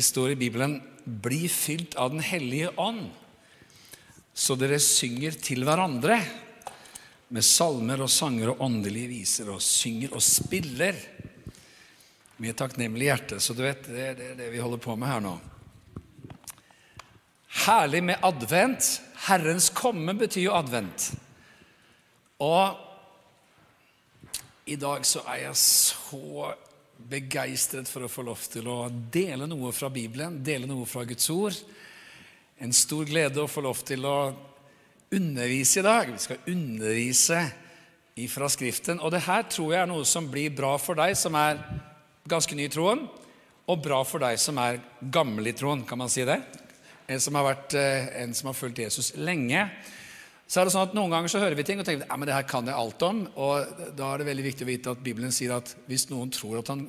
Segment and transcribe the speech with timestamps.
[0.00, 3.10] Det står i Bibelen 'Bli fylt av Den hellige ånd',
[4.32, 6.16] så dere synger til hverandre
[7.28, 10.96] med salmer og sanger og åndelige viser, og synger og spiller
[12.40, 13.42] med takknemlig hjerte.
[13.44, 15.34] Så du vet, det er det, vi holder på med her nå.
[17.66, 18.88] Herlig med advent.
[19.28, 21.10] Herrens komme betyr jo advent.
[22.40, 22.72] Og
[24.64, 26.56] i dag så er jeg så
[27.08, 31.30] begeistret for å få lov til å dele noe fra Bibelen, dele noe fra Guds
[31.32, 31.56] ord.
[32.60, 34.18] En stor glede å få lov til å
[35.10, 36.12] undervise i dag.
[36.12, 37.42] Vi skal undervise
[38.28, 39.00] fra Skriften.
[39.00, 41.60] Og det her tror jeg er noe som blir bra for deg som er
[42.28, 43.06] ganske ny i troen,
[43.70, 46.40] og bra for deg som er gammel i troen, kan man si det?
[47.10, 49.64] En som har, vært, eh, en som har fulgt Jesus lenge
[50.50, 52.26] så er det sånn at Noen ganger så hører vi ting og tenker ja, men
[52.26, 53.20] det her kan jeg alt om.
[53.38, 56.56] og Da er det veldig viktig å vite at Bibelen sier at hvis noen tror
[56.58, 56.80] at han,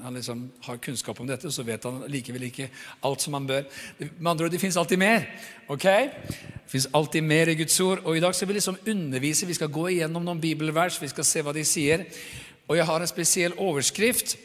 [0.00, 2.70] han liksom har kunnskap om dette, så vet han likevel ikke
[3.04, 3.66] alt som han bør.
[4.00, 5.26] Med andre ord, det fins alltid mer.
[5.68, 5.84] ok?
[5.84, 8.00] Det fins alltid mer i Guds ord.
[8.06, 9.50] Og I dag skal vi liksom undervise.
[9.50, 12.06] Vi skal gå igjennom noen bibelvers, vi skal se hva de sier.
[12.72, 14.38] Og jeg har en spesiell overskrift.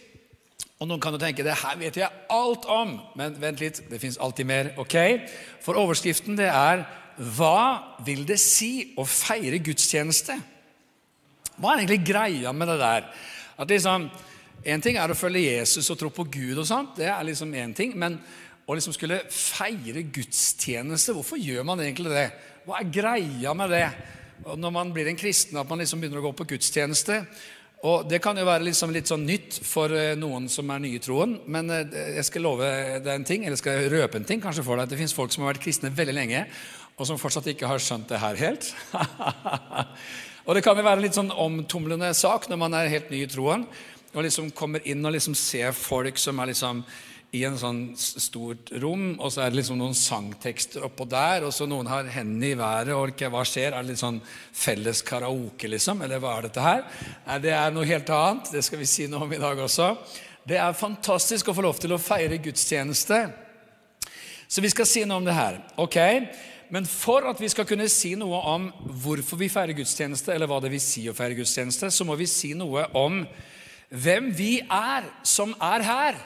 [0.82, 4.04] Og Noen kan jo tenke det her vet jeg alt om, men vent litt, det
[4.04, 4.74] fins alltid mer.
[4.84, 5.00] ok?
[5.64, 6.84] For overskriften det er
[7.16, 10.36] hva vil det si å feire gudstjeneste?
[11.56, 13.12] Hva er egentlig greia med det der?
[13.58, 14.10] At liksom,
[14.66, 17.52] En ting er å følge Jesus og tro på Gud, og sånt, det er liksom
[17.54, 17.92] én ting.
[18.02, 18.16] Men
[18.66, 22.24] å liksom skulle feire gudstjeneste, hvorfor gjør man egentlig det?
[22.66, 23.84] Hva er greia med det?
[24.50, 27.20] Og når man blir en kristen, at man liksom begynner å gå på gudstjeneste.
[27.86, 30.98] Og Det kan jo være liksom litt sånn nytt for eh, noen som er nye
[30.98, 31.38] i troen.
[31.46, 32.70] Men eh, jeg skal love
[33.06, 34.88] deg en ting, eller skal jeg røpe en ting kanskje for deg.
[34.88, 36.48] at Det fins folk som har vært kristne veldig lenge,
[36.96, 38.70] og som fortsatt ikke har skjønt det her helt.
[40.46, 43.26] og det kan jo være en litt sånn omtumlende sak når man er helt ny
[43.26, 43.68] i troen
[44.16, 46.82] og liksom kommer inn og liksom ser folk som er liksom
[47.36, 51.52] i en sånn stort rom, og så er det liksom noen sangtekster oppå der, og
[51.52, 53.74] så noen har hendene i været, og ikke, hva skjer?
[53.74, 54.22] Er det litt sånn
[54.56, 56.06] felles karaoke, liksom?
[56.06, 56.86] Eller hva er dette her?
[57.26, 58.54] Nei, det er noe helt annet.
[58.56, 59.90] Det skal vi si noe om i dag også.
[60.48, 63.20] Det er fantastisk å få lov til å feire gudstjeneste.
[64.48, 65.60] Så vi skal si noe om det her.
[65.82, 66.00] ok?
[66.74, 68.70] Men for at vi skal kunne si noe om
[69.04, 72.30] hvorfor vi feirer gudstjeneste, eller hva det vil si å feire gudstjeneste, så må vi
[72.30, 73.22] si noe om
[73.90, 76.24] hvem vi er som er her.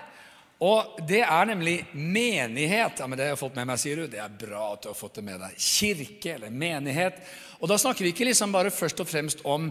[0.60, 3.00] Og det er nemlig menighet.
[3.00, 4.08] Ja, men Det har jeg fått med meg, sier du.
[4.12, 5.56] Det er bra at du har fått det med deg.
[5.56, 7.22] Kirke eller menighet.
[7.60, 9.70] Og da snakker vi ikke liksom bare først og fremst om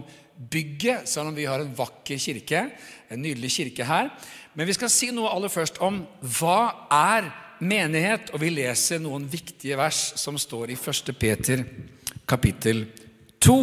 [0.49, 2.63] bygget, selv om vi har en vakker kirke,
[3.09, 4.09] en nydelig kirke her.
[4.53, 6.01] Men vi skal si noe aller først om
[6.39, 7.29] hva er
[7.59, 11.11] menighet, og vi leser noen viktige vers som står i 1.
[11.19, 11.63] Peter
[12.29, 12.85] kapittel
[13.43, 13.57] 2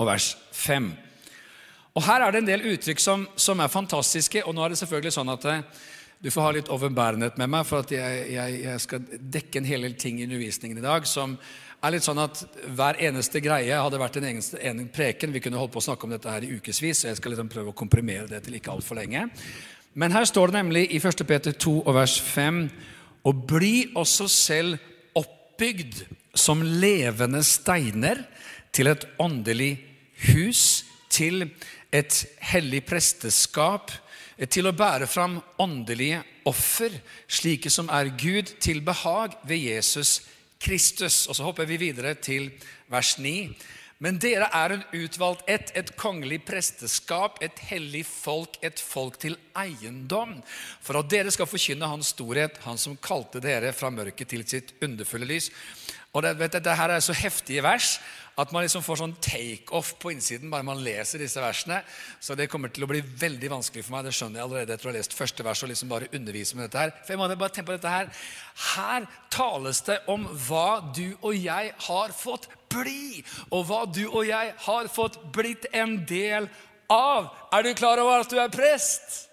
[0.00, 0.90] og vers 5.
[1.98, 4.80] Og Her er det en del uttrykk som, som er fantastiske, og nå er det
[4.80, 5.64] selvfølgelig sånn at eh,
[6.20, 9.68] du får ha litt overbærenhet med meg, for at jeg, jeg, jeg skal dekke en
[9.68, 11.38] hel del ting i undervisningen i dag som
[11.80, 12.42] er litt sånn at
[12.76, 15.32] hver eneste greie hadde vært en egen, en preken.
[15.32, 17.48] Vi kunne holdt på å snakke om dette her i ukevis, så jeg skal liksom
[17.52, 19.26] prøve å komprimere det til ikke altfor lenge.
[19.94, 21.24] Men her står det nemlig i 1.
[21.26, 22.68] Peter 2 og vers 5.:
[23.24, 24.78] Og bli også selv
[25.14, 28.22] oppbygd som levende steiner
[28.72, 29.80] til et åndelig
[30.30, 31.50] hus, til
[31.92, 33.90] et hellig presteskap,
[34.48, 36.94] til å bære fram åndelige offer,
[37.28, 40.22] slike som er Gud til behag ved Jesus
[40.60, 41.26] Kristus.
[41.26, 42.50] Og så hopper vi videre til
[42.88, 43.50] vers 9.
[44.00, 49.36] Men dere er en utvalgt ett, et kongelig presteskap, et hellig folk, et folk til
[49.60, 50.38] eiendom,
[50.80, 54.72] for at dere skal forkynne Hans storhet, Han som kalte dere fra mørket til sitt
[54.80, 55.50] underfulle lys.
[56.10, 57.98] Og det, vet du, det her er så heftige vers
[58.40, 61.80] at man liksom får sånn takeoff på innsiden bare man leser disse versene.
[62.22, 64.06] Så det kommer til å bli veldig vanskelig for meg.
[64.08, 66.68] Det skjønner jeg allerede etter å ha lest første vers og liksom bare undervise med
[66.68, 66.94] dette her.
[67.02, 68.10] For jeg må bare tenke på dette her.
[68.70, 73.20] Her tales det om hva du og jeg har fått bli,
[73.50, 76.48] og hva du og jeg har fått blitt en del
[76.90, 77.28] av.
[77.52, 79.29] Er du klar over at du er prest?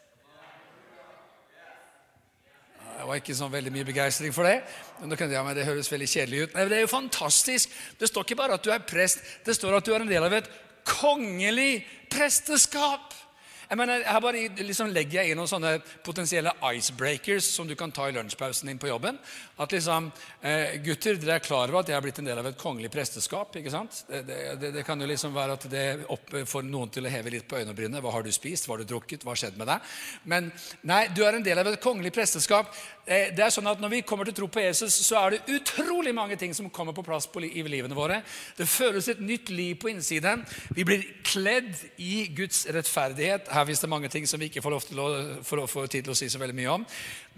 [2.97, 4.55] Det var ikke sånn veldig mye begeistring for det.
[4.97, 6.55] Men da kunne jeg, men Det høres veldig kjedelig ut.
[6.55, 7.69] Nei, Det er jo fantastisk.
[7.99, 10.23] Det står ikke bare at du er prest, det står at du er en del
[10.23, 10.49] av et
[10.87, 13.13] kongelig presteskap.
[13.67, 15.73] Jeg mener, her bare liksom legger jeg inn noen sånne
[16.05, 19.17] potensielle icebreakers som du kan ta i lunsjpausen din på jobben.
[19.59, 20.07] At liksom,
[20.41, 22.91] eh, Gutter, dere er klar over at jeg er blitt en del av et kongelig
[22.93, 23.55] presteskap.
[23.59, 24.05] ikke sant?
[24.07, 24.23] Det,
[24.61, 25.85] det, det kan jo liksom være at det
[26.47, 27.99] får noen til å heve litt på øyebrynene.
[28.01, 28.67] Hva har du spist?
[28.67, 29.25] Hva har du drukket?
[29.27, 29.91] Hva har skjedd med deg?
[30.23, 30.51] Men
[30.87, 32.71] nei, du er en del av et kongelig presteskap.
[33.07, 35.55] Eh, det er sånn at Når vi kommer til tro på Jesus, så er det
[35.55, 38.19] utrolig mange ting som kommer på plass på, i livene våre.
[38.57, 40.43] Det føles et nytt liv på innsiden.
[40.75, 41.71] Vi blir kledd
[42.03, 45.67] i Guds rettferdighet her fins det mange ting som vi ikke får, lov til å,
[45.71, 46.85] får, tid til å si så veldig mye om.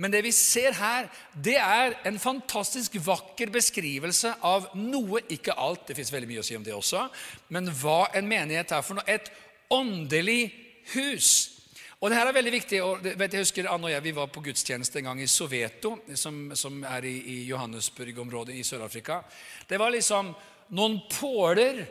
[0.02, 5.86] Men det vi ser her, det er en fantastisk vakker beskrivelse av noe, ikke alt,
[5.88, 7.06] det fins veldig mye å si om det også,
[7.54, 9.06] men hva en menighet er for noe.
[9.06, 9.30] Et
[9.70, 10.50] åndelig
[10.96, 11.59] hus.
[12.00, 12.78] Og det her er veldig viktig.
[12.80, 15.98] og vet, jeg husker Anne og jeg vi var på gudstjeneste en gang i Soveto,
[16.16, 19.20] som, som er i, i Johannesburg-området i Sør-Afrika.
[19.68, 20.32] Det var liksom
[20.80, 21.84] noen påler,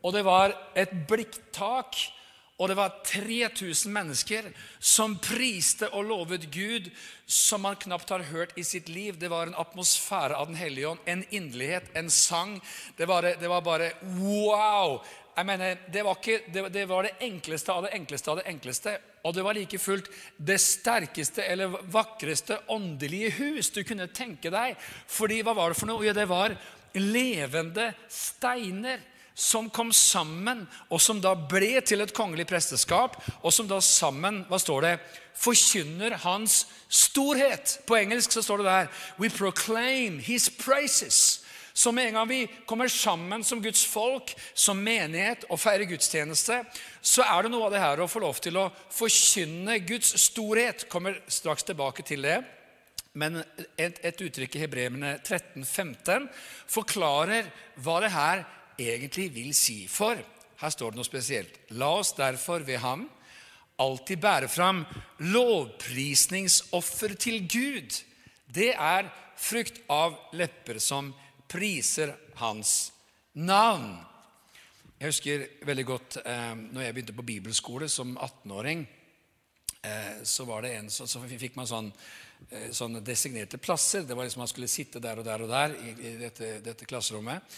[0.00, 2.02] og det var et blikktak.
[2.54, 4.46] Og det var 3000 mennesker
[4.78, 6.86] som priste og lovet Gud
[7.26, 9.16] som man knapt har hørt i sitt liv.
[9.18, 12.60] Det var en atmosfære av Den hellige ånd, en inderlighet, en sang.
[12.98, 15.00] Det var, det var bare wow!
[15.34, 18.46] Jeg mener, det var, ikke, det, det var, det, enkleste av det enkleste av det
[18.50, 18.92] enkleste.
[19.26, 24.78] Og det var like fullt det sterkeste eller vakreste åndelige hus du kunne tenke deg.
[25.10, 26.04] Fordi hva var det for noe?
[26.06, 26.54] Ja, det var
[26.94, 29.02] levende steiner
[29.34, 34.44] som kom sammen, og som da ble til et kongelig presteskap, og som da sammen
[34.46, 34.92] hva står det,
[35.34, 37.80] forkynner hans storhet.
[37.88, 41.43] På engelsk så står det der We proclaim his praises.
[41.74, 46.60] Så med en gang vi kommer sammen som Guds folk, som menighet og feirer gudstjeneste,
[47.02, 50.86] så er det noe av det her å få lov til å forkynne Guds storhet.
[50.88, 52.38] Kommer straks tilbake til det.
[53.18, 53.40] Men
[53.74, 56.28] et, et uttrykk i Hebreerne 13-15
[56.70, 57.50] forklarer
[57.82, 58.46] hva det her
[58.78, 59.84] egentlig vil si.
[59.90, 60.18] For
[60.62, 61.58] her står det noe spesielt.
[61.74, 63.08] La oss derfor ved ham
[63.82, 64.84] alltid bære fram
[65.34, 67.98] lovprisningsoffer til Gud.
[68.46, 71.10] Det er frukt av lepper som
[71.54, 72.10] priser
[72.40, 72.92] hans
[73.38, 73.94] navn.
[74.98, 78.82] Jeg husker veldig godt eh, når jeg begynte på bibelskole som 18-åring.
[79.84, 81.92] Eh, så en, så, så fikk man sånn,
[82.50, 84.02] eh, sånne designerte plasser.
[84.02, 86.88] Det var liksom Man skulle sitte der og der og der i, i dette, dette
[86.88, 87.56] klasserommet.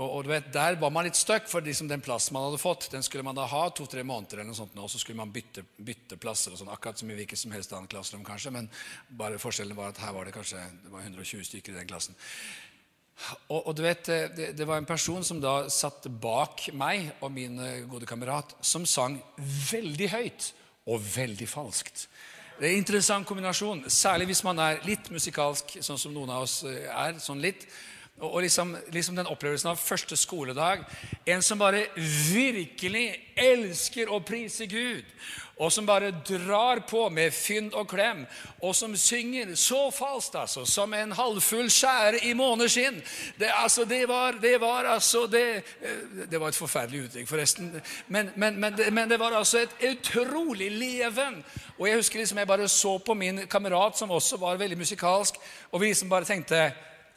[0.00, 2.60] Og, og, du vet, Der var man litt stuck, for liksom den plassen man hadde
[2.62, 5.32] fått, den skulle man da ha to-tre måneder, eller noe sånt, og så skulle man
[5.34, 6.54] bytte, bytte plasser.
[6.54, 8.52] og sånn, Akkurat som i hvilket som helst annet klasserom, kanskje.
[8.54, 8.70] Men
[9.20, 12.16] bare forskjellen var at her var det kanskje det var 120 stykker i den klassen.
[13.48, 14.06] Og, og, du vet,
[14.36, 18.54] det, det, var en person som da satt bak meg og min eh, gode kamerat,
[18.64, 20.50] som sang veldig høyt
[20.90, 22.06] og veldig falskt.
[22.60, 26.44] Det er en interessant kombinasjon, særlig hvis man er litt musikalsk, sånn som noen av
[26.44, 27.20] oss eh, er.
[27.22, 27.66] sånn litt.
[28.20, 30.84] Og, og liksom, liksom, den opplevelsen av første skoledag.
[31.26, 31.86] En som bare
[32.32, 33.06] virkelig
[33.36, 35.08] elsker å prise Gud
[35.60, 38.22] og som bare drar på med fynd og klem,
[38.64, 42.96] og som synger så falskt, altså, som en halvfull skjære i måneskinn.
[43.38, 47.74] Det, altså, det, var, det var altså det, eh, det var et forferdelig uttrykk, forresten.
[48.08, 51.42] Men, men, men, men, det var altså et utrolig leven.
[51.78, 55.36] Og jeg husker liksom jeg bare så på min kamerat, som også var veldig musikalsk,
[55.72, 56.70] og vi liksom bare tenkte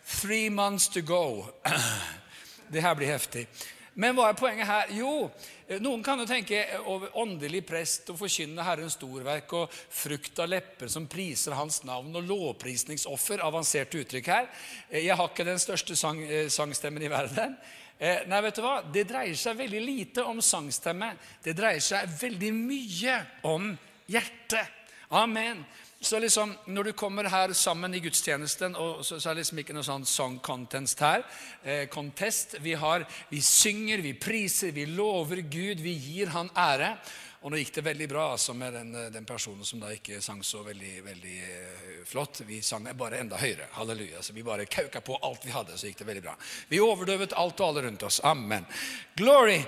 [0.06, 1.46] Three months to go.
[2.74, 3.48] Det her blir heftig.
[3.94, 4.90] Men hva er poenget her?
[4.98, 5.30] Jo,
[5.74, 6.60] Eh, noen kan jo tenke
[6.92, 12.12] over åndelig prest og forkynne Herrens storverk og frukt av lepper som priser Hans navn,
[12.16, 13.44] og lovprisningsoffer.
[13.46, 14.50] Avanserte uttrykk her.
[14.90, 17.58] Eh, jeg har ikke den største sang, eh, sangstemmen i verden.
[18.04, 18.82] Nei, vet du hva?
[18.92, 21.14] Det dreier seg veldig lite om sangstemme.
[21.42, 23.14] Det dreier seg veldig mye
[23.44, 23.78] om
[24.10, 24.68] hjertet.
[25.12, 25.64] Amen.
[26.04, 29.62] Så liksom, Når du kommer her sammen i gudstjenesten, og så, så er det liksom
[29.62, 31.24] ikke noe sånn song contest her.
[31.64, 32.58] Eh, contest.
[32.60, 36.98] Vi, har, vi synger, vi priser, vi lover Gud, vi gir Han ære.
[37.44, 40.44] Og nå gikk det veldig bra altså, med den, den, personen som da ikke sang
[40.44, 42.44] så veldig, veldig uh, flott.
[42.52, 43.72] Vi sang bare enda høyere.
[43.80, 44.20] Halleluja.
[44.20, 46.36] Så vi bare kauka på alt vi hadde, så gikk det veldig bra.
[46.68, 48.20] Vi overdøvet alt og alle rundt oss.
[48.28, 48.68] Amen.
[49.16, 49.62] Glory.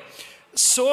[0.51, 0.87] Så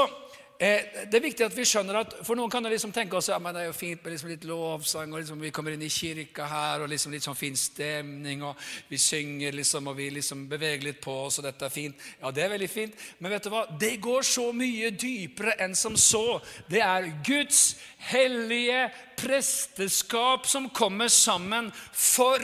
[0.63, 3.39] Eh, det er viktig at vi skjønner at For noen kan liksom tenke oss, ja,
[3.43, 5.91] men det er jo fint med liksom litt lovsang, og liksom vi kommer inn i
[5.91, 10.45] kirka her, og liksom litt sånn fin stemning, og vi synger liksom, og vi liksom
[10.53, 12.07] beveger litt på oss, og dette er fint.
[12.21, 13.65] Ja, det er veldig fint, men vet du hva?
[13.81, 16.39] Det går så mye dypere enn som så.
[16.71, 17.65] Det er Guds
[18.13, 18.85] hellige
[19.23, 22.39] presteskap som kommer sammen for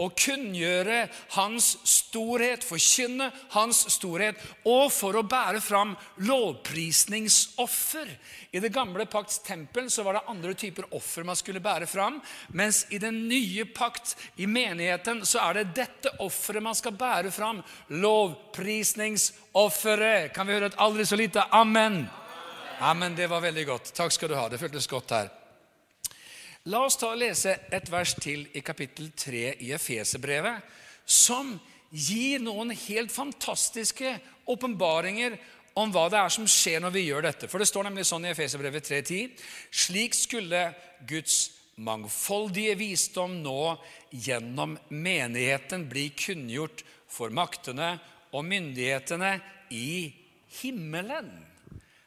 [0.00, 8.18] å kunngjøre Hans storhet, forkynne Hans storhet, og for å bære fram lovprisningsoffer.
[8.52, 12.20] I det gamle pakts tempel så var det andre typer offer man skulle bære fram,
[12.56, 17.30] mens i den nye pakt, i menigheten, så er det dette offeret man skal bære
[17.34, 17.62] fram.
[17.92, 20.32] Lovprisningsofferet.
[20.32, 22.06] Kan vi høre et aldri så lite amen?
[22.82, 23.94] Amen, Det var veldig godt.
[23.94, 24.48] Takk skal du ha.
[24.48, 25.41] Det føltes godt her.
[26.70, 30.62] La oss ta og lese et vers til i kapittel 3 i Efeserbrevet,
[31.02, 31.56] som
[31.90, 34.12] gir noen helt fantastiske
[34.46, 35.34] åpenbaringer
[35.74, 37.50] om hva det er som skjer når vi gjør dette.
[37.50, 39.34] For det står nemlig sånn i Efeserbrevet 3.10.:
[39.74, 40.68] Slik skulle
[41.08, 41.50] Guds
[41.82, 43.74] mangfoldige visdom nå
[44.14, 47.96] gjennom menigheten bli kunngjort for maktene
[48.30, 49.34] og myndighetene
[49.74, 50.12] i
[50.62, 51.51] himmelen.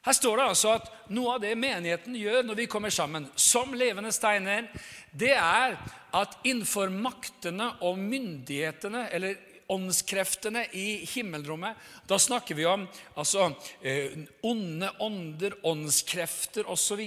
[0.06, 3.74] Her står det altså at noe av det menigheten gjør når vi kommer sammen som
[3.74, 4.68] levende steiner,
[5.12, 5.80] det er
[6.16, 11.78] at innenfor maktene og myndighetene, eller åndskreftene i himmelrommet.
[12.06, 12.84] Da snakker vi om
[13.18, 13.48] altså,
[13.82, 14.14] eh,
[14.46, 17.02] onde ånder, åndskrefter osv.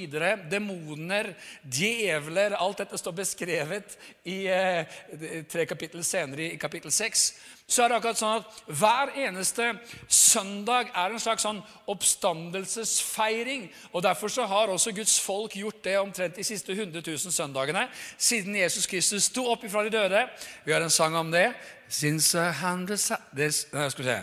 [0.50, 1.30] Demoner,
[1.62, 2.56] djevler.
[2.58, 3.94] Alt dette står beskrevet
[4.26, 4.98] i eh,
[5.46, 7.30] tre kapittel senere, i kapittel seks
[7.68, 9.66] så er det akkurat sånn at hver eneste
[10.08, 11.58] søndag er en slags sånn
[11.92, 13.66] oppstandelsesfeiring.
[13.92, 17.84] og Derfor så har også Guds folk gjort det omtrent de siste 100 000 søndagene
[18.16, 20.24] siden Jesus Kristus sto opp ifra de døde.
[20.64, 21.52] Vi har en sang om det.
[21.88, 23.00] Since a hundred
[23.36, 24.18] this, skal vi se.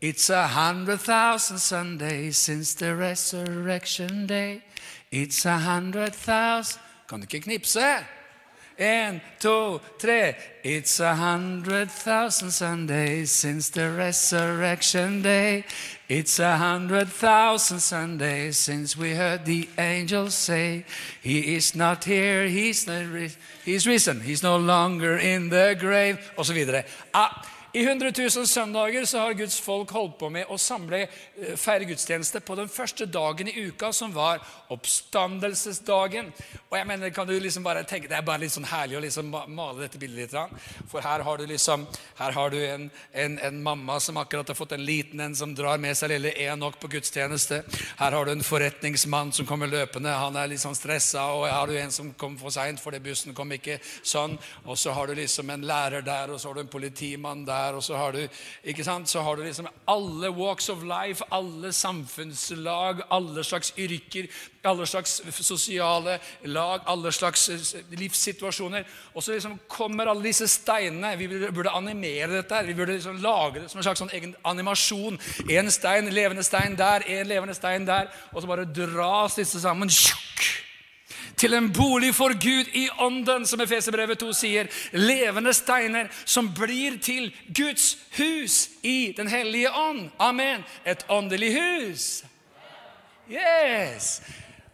[0.00, 4.60] It's a hundred thousand Sundays since the resurrection day.
[5.10, 7.80] It's a hundred thousand Kan du ikke knipse?
[8.78, 10.36] En, to, tre.
[10.62, 15.64] It's a hundred thousand Sundays since the resurrection day.
[16.08, 20.84] It's a hundred thousand Sundays since we heard the angels say,
[21.22, 23.04] He is not here, He's, not,
[23.64, 26.84] he's risen, He's no longer in the grave, osv.
[27.14, 31.56] Ah, I 100 000 søndager så har Guds folk holdt på med å samle, eh,
[31.60, 34.40] feire gudstjeneste på den første dagen i uka, som var
[34.72, 36.30] oppstandelsesdagen.
[36.70, 39.00] Og jeg mener, kan du liksom bare tenke, Det er bare litt sånn herlig å
[39.00, 40.60] liksom male dette bildet litt.
[40.88, 44.54] For her har du liksom, her har du en, en, en mamma som akkurat har
[44.54, 47.62] fått en liten en som drar med seg lille Enok på gudstjeneste.
[47.98, 50.16] Her har du en forretningsmann som kommer løpende.
[50.16, 51.26] Han er litt sånn stressa.
[51.34, 54.38] Og her har du en som kom for seint fordi bussen kom ikke sånn.
[54.64, 57.65] Og så har du liksom en lærer der, og så har du en politimann der
[57.66, 58.22] der, og så har du,
[58.64, 64.30] ikke sant, så har du liksom alle walks of life, alle samfunnslag, alle slags yrker,
[64.66, 68.84] alle slags sosiale lag, alle slags eh, livssituasjoner.
[69.14, 71.14] Og så liksom kommer alle disse steinene.
[71.18, 72.54] Vi burde animere dette.
[72.54, 75.18] her, Vi burde liksom lage det som en slags sånn egen animasjon.
[75.50, 78.10] En stein, levende stein der, en levende stein der.
[78.32, 79.88] Og så bare dras disse sammen.
[79.88, 80.65] Tjukk!
[81.36, 84.70] Til en bolig for Gud i ånden, som Efeserbrevet 2 sier.
[84.92, 90.10] Levende steiner som blir til Guds hus i Den hellige ånd.
[90.18, 90.64] Amen.
[90.86, 92.24] Et åndelig hus.
[93.30, 94.22] Yes!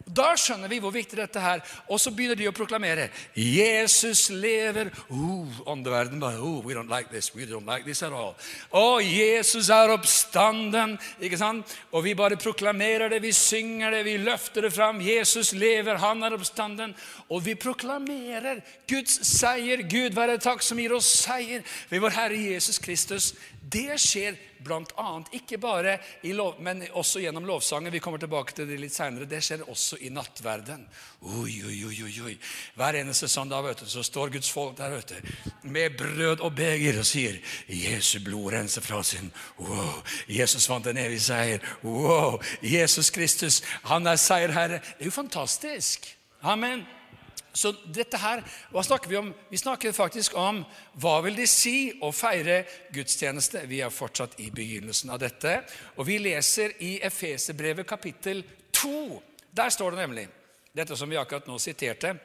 [0.05, 1.61] Da skjønner vi hvor viktig dette er.
[1.87, 3.07] Og så begynner de å proklamere
[3.37, 4.91] Jesus lever.
[5.13, 7.31] Oh, åndeverden bare oh, We don't like this.
[7.35, 8.35] We don't like this at all.
[8.75, 10.97] Å, Jesus er oppstanden.
[11.23, 11.71] ikke sant?
[11.91, 15.01] Og vi bare proklamerer det, vi synger det, vi løfter det fram.
[15.03, 16.95] Jesus lever, han er oppstanden.
[17.29, 19.85] Og vi proklamerer Guds seier.
[19.87, 23.31] Gud være takk som gir oss seier ved vår Herre Jesus Kristus.
[23.63, 25.23] Det skjer bl.a.
[25.31, 27.91] ikke bare i lov, men også gjennom lovsangen.
[27.93, 29.27] Vi kommer tilbake til det litt senere.
[29.29, 30.83] Det skjer også i nattverden.
[31.39, 32.33] Oi, oi, oi, oi.
[32.79, 35.15] Hver eneste søndag vet du, så står Guds folk der du,
[35.63, 40.01] med brød og beger og sier Jesu blod renser fra sin wow.
[40.27, 41.63] Jesus vant en evig seier.
[41.83, 42.41] Wow.
[42.61, 44.83] Jesus Kristus, han er seierherre.
[44.97, 46.11] Det er jo fantastisk.
[46.43, 46.83] Amen.
[47.53, 48.41] Så dette her,
[48.73, 49.33] hva snakker Vi om?
[49.49, 50.63] Vi snakker faktisk om
[51.01, 53.67] hva vil det si å feire gudstjeneste.
[53.69, 55.59] Vi er fortsatt i begynnelsen av dette.
[55.97, 58.41] Og vi leser i Efeserbrevet kapittel
[58.73, 59.21] 2.
[59.53, 60.27] Der står det nemlig
[60.73, 62.15] dette som vi akkurat nå siterte.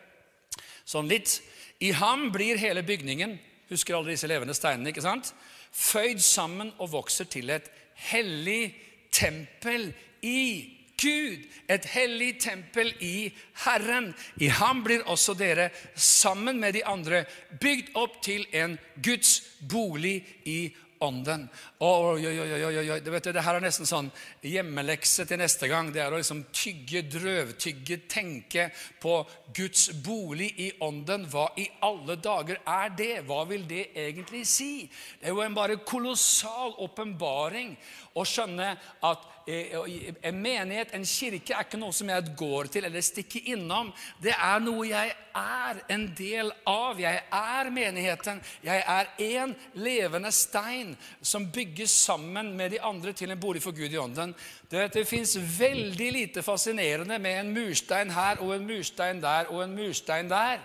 [0.89, 1.43] Sånn litt.
[1.85, 3.37] I ham blir hele bygningen
[3.69, 4.89] Husker alle disse levende steinene?
[4.89, 5.35] ikke sant?
[5.77, 7.69] Føyd sammen og vokser til et
[8.09, 8.73] hellig
[9.13, 9.91] tempel
[10.25, 13.31] i Gud, et hellig tempel i
[13.65, 14.11] Herren.
[14.43, 17.25] I ham blir også dere, sammen med de andre,
[17.61, 19.39] bygd opp til en Guds
[19.71, 20.61] bolig i
[21.01, 21.47] ånden.
[21.79, 22.99] Oi, oi, oi, oi, oi.
[23.01, 24.11] Det, vet du, det her er nesten sånn
[24.43, 25.93] hjemmelekse til neste gang.
[25.95, 28.69] Det er å liksom tygge, drøvtygge, tenke
[29.03, 29.21] på
[29.55, 31.29] Guds bolig i ånden.
[31.31, 33.13] Hva i alle dager er det?
[33.29, 34.73] Hva vil det egentlig si?
[35.21, 37.75] Det er jo en bare kolossal åpenbaring
[38.19, 38.73] å skjønne
[39.07, 43.89] at en menighet, en kirke, er ikke noe som jeg går til eller stikker innom.
[44.21, 47.01] Det er noe jeg er en del av.
[47.01, 48.43] Jeg er menigheten.
[48.65, 53.77] Jeg er én levende stein som bygges sammen med de andre til en bolig for
[53.77, 54.35] Gud i ånden.
[54.69, 59.65] Det, det fins veldig lite fascinerende med en murstein her og en murstein der og
[59.65, 60.61] en murstein der.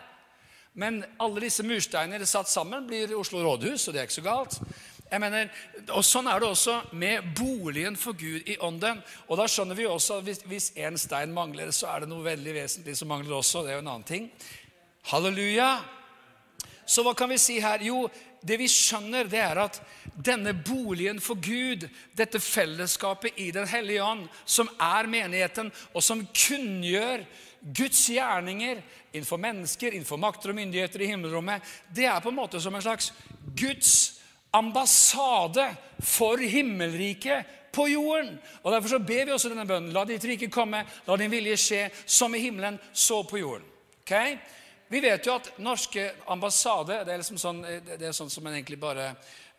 [0.73, 4.55] Men alle disse mursteinene satt sammen blir Oslo rådhus, og det er ikke så galt.
[5.13, 5.49] Jeg mener,
[5.93, 8.97] og Sånn er det også med boligen for Gud i ånden.
[9.27, 12.25] Og da skjønner vi også at hvis, hvis en stein mangler, så er det noe
[12.25, 13.61] veldig vesentlig som mangler også.
[13.61, 14.31] Det er jo en annen ting.
[15.11, 15.67] Halleluja!
[16.89, 17.83] Så hva kan vi si her?
[17.85, 18.07] Jo,
[18.41, 19.77] det vi skjønner, det er at
[20.17, 21.85] denne boligen for Gud,
[22.17, 27.23] dette fellesskapet i Den hellige ånd, som er menigheten, og som kunngjør
[27.63, 28.81] Guds gjerninger
[29.13, 31.61] innenfor mennesker, innenfor makter og myndigheter i himmelrommet,
[31.93, 33.13] det er på en måte som en slags
[33.53, 34.22] Guds
[34.53, 38.37] ambassade for himmelriket på jorden.
[38.61, 39.93] Og Derfor så ber vi også denne bønnen.
[39.95, 43.65] La ditt rike komme, la din vilje skje, som i himmelen, så på jorden.
[44.03, 44.37] Okay?
[44.93, 48.53] Vi vet jo at norske ambassade det er, liksom sånn, det er sånn som man
[48.53, 49.13] egentlig bare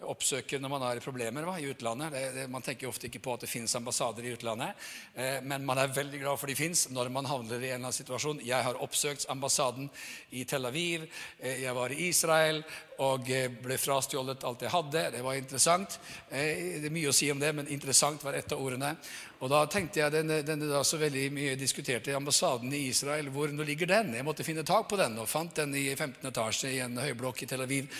[0.04, 2.12] oppsøker når man har problemer va, i utlandet.
[2.12, 4.84] Det, det, man tenker ofte ikke på at det finnes ambassader i utlandet,
[5.14, 7.80] eh, men man er veldig glad for de fins når man havner i en eller
[7.86, 8.42] annen situasjon.
[8.44, 9.88] Jeg har oppsøkt ambassaden
[10.34, 11.06] i Tel Aviv,
[11.40, 12.62] eh, jeg var i Israel
[13.02, 15.04] og eh, ble frastjålet alt jeg hadde.
[15.16, 15.96] Det var interessant.
[16.30, 18.92] Eh, det er mye å si om det, men interessant var et av ordene.
[19.40, 23.50] Og da tenkte jeg denne, denne da så veldig mye diskuterte ambassaden i Israel, hvor
[23.50, 24.14] nå ligger den?
[24.14, 26.22] Jeg måtte finne tak på den, og fant den i 15.
[26.30, 27.90] etasje i en høyblokk i Tel Aviv.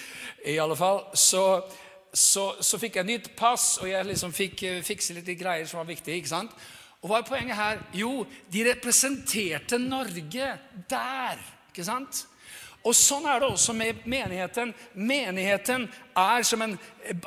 [0.47, 1.45] I alle fall, så
[2.15, 5.81] så, så, fikk jeg nytt pass, og jeg liksom fikk uh, fikse litt greier som
[5.81, 6.21] var viktige.
[6.21, 6.53] ikke sant?
[7.03, 7.81] Og hva er poenget her?
[7.99, 8.23] Jo,
[8.55, 10.53] de representerte Norge
[10.89, 11.43] der.
[11.73, 12.23] ikke sant?
[12.85, 14.75] Og sånn er det også med menigheten.
[14.93, 15.87] Menigheten
[16.21, 16.75] er som en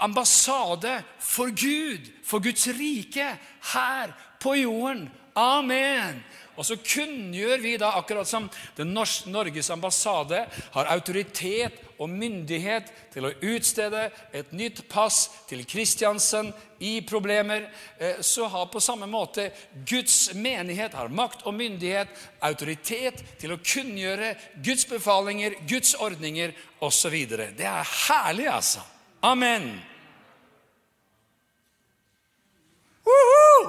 [0.06, 3.32] ambassade for Gud, for Guds rike,
[3.74, 5.08] her på jorden.
[5.38, 6.22] Amen.
[6.58, 8.48] Og så kunngjør vi da, akkurat som
[8.78, 16.52] den Norges ambassade har autoritet og myndighet til å utstede et nytt pass til Kristiansen
[16.82, 19.50] i problemer, eh, så har på samme måte
[19.86, 22.10] Guds menighet har makt og myndighet,
[22.42, 24.36] autoritet til å kunngjøre
[24.66, 27.18] Guds befalinger, Guds ordninger osv.
[27.58, 28.86] Det er herlig, altså.
[29.26, 29.97] Amen.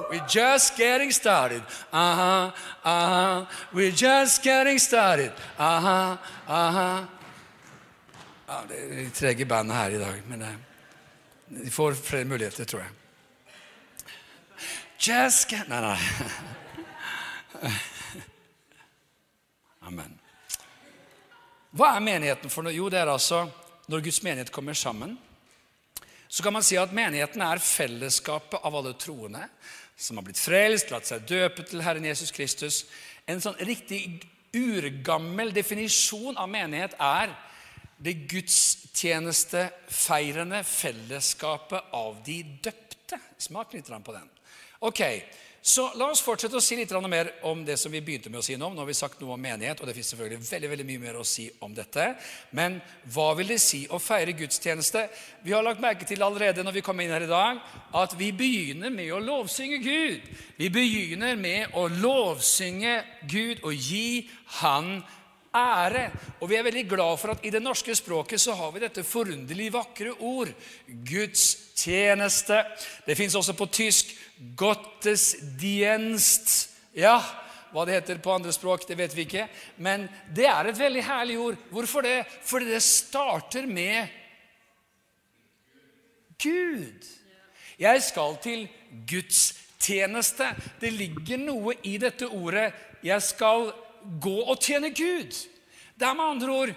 [0.09, 1.61] We're just getting started.
[1.91, 2.51] Uh-huh,
[2.83, 3.45] uh-huh.
[3.73, 5.31] We're just getting started.
[5.57, 6.17] Uh-huh,
[6.47, 7.05] uh-huh.
[8.47, 10.55] Ja, det er litt trege bandet her i dag, men eh,
[11.63, 12.89] de får flere muligheter, tror jeg.
[14.99, 15.99] Just get Nei, nei.
[19.87, 20.19] Amen.
[21.71, 22.73] Hva er menigheten for noe?
[22.73, 23.45] Jo, det er altså
[23.89, 25.17] når Guds menighet kommer sammen
[26.29, 29.47] så kan man si at menigheten er fellesskapet av alle troende
[29.99, 32.85] som har blitt frelst, latt seg døpe til Herren Jesus Kristus.
[33.27, 34.21] En sånn riktig
[34.55, 37.29] urgammel definisjon av menighet er
[37.99, 43.19] det gudstjenestefeirende fellesskapet av de døpte.
[43.41, 44.29] Smak litt på den.
[44.87, 45.01] Ok,
[45.69, 48.45] så La oss fortsette å si litt mer om det som vi begynte med å
[48.45, 48.77] si noe om.
[48.77, 51.19] Nå har vi sagt noe om menighet, og det finnes selvfølgelig veldig, veldig mye mer
[51.19, 52.07] å si om dette.
[52.57, 52.79] Men
[53.13, 55.05] hva vil det si å feire gudstjeneste?
[55.45, 57.61] Vi har lagt merke til allerede når vi kom inn her i dag,
[58.01, 60.25] at vi begynner med å lovsynge Gud.
[60.57, 62.97] Vi begynner med å lovsynge
[63.29, 64.25] Gud og gi
[64.63, 64.97] Han
[65.55, 66.09] ære.
[66.41, 69.05] Og vi er veldig glad for at i det norske språket så har vi dette
[69.05, 70.51] forunderlig vakre ord.
[70.87, 71.45] Guds
[71.79, 72.63] tjeneste.
[73.05, 76.69] Det fins også på tysk Gottesdienst.
[76.95, 77.19] Ja,
[77.73, 79.47] hva det heter på andre språk, det vet vi ikke.
[79.77, 81.59] Men det er et veldig herlig ord.
[81.73, 82.23] Hvorfor det?
[82.47, 84.07] Fordi det starter med
[86.39, 87.05] Gud.
[87.79, 88.67] Jeg skal til
[89.07, 90.49] gudstjeneste.
[90.81, 92.73] Det ligger noe i dette ordet
[93.03, 93.71] 'jeg skal
[94.21, 95.47] gå og tjene Gud'.
[95.99, 96.69] Det er med andre ord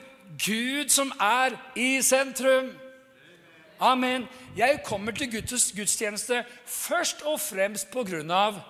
[0.47, 2.71] Gud som er i sentrum.
[3.83, 4.29] Amen.
[4.57, 8.61] Jeg kommer til Guds gudstjeneste først og fremst på grunn av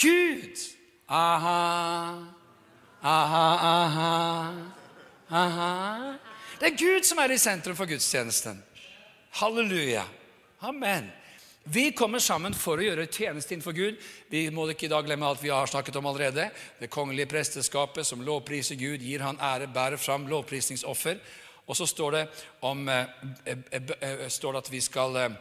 [0.00, 0.62] Gud.
[1.08, 2.24] Aha,
[3.02, 4.08] aha, aha,
[5.30, 6.14] aha.
[6.56, 8.62] Det er Gud som er i sentrum for gudstjenesten.
[9.36, 10.06] Halleluja.
[10.64, 11.12] Amen.
[11.68, 13.96] Vi kommer sammen for å gjøre tjeneste innenfor Gud.
[14.30, 16.48] Vi må ikke i dag glemme alt vi har snakket om allerede.
[16.80, 21.18] Det kongelige presteskapet som lovpriser Gud, gir han ære, bærer fram lovprisningsoffer.
[21.66, 22.22] Og så står det,
[22.60, 23.06] om, eh,
[23.44, 23.58] eh,
[24.00, 25.36] eh, står det at vi skal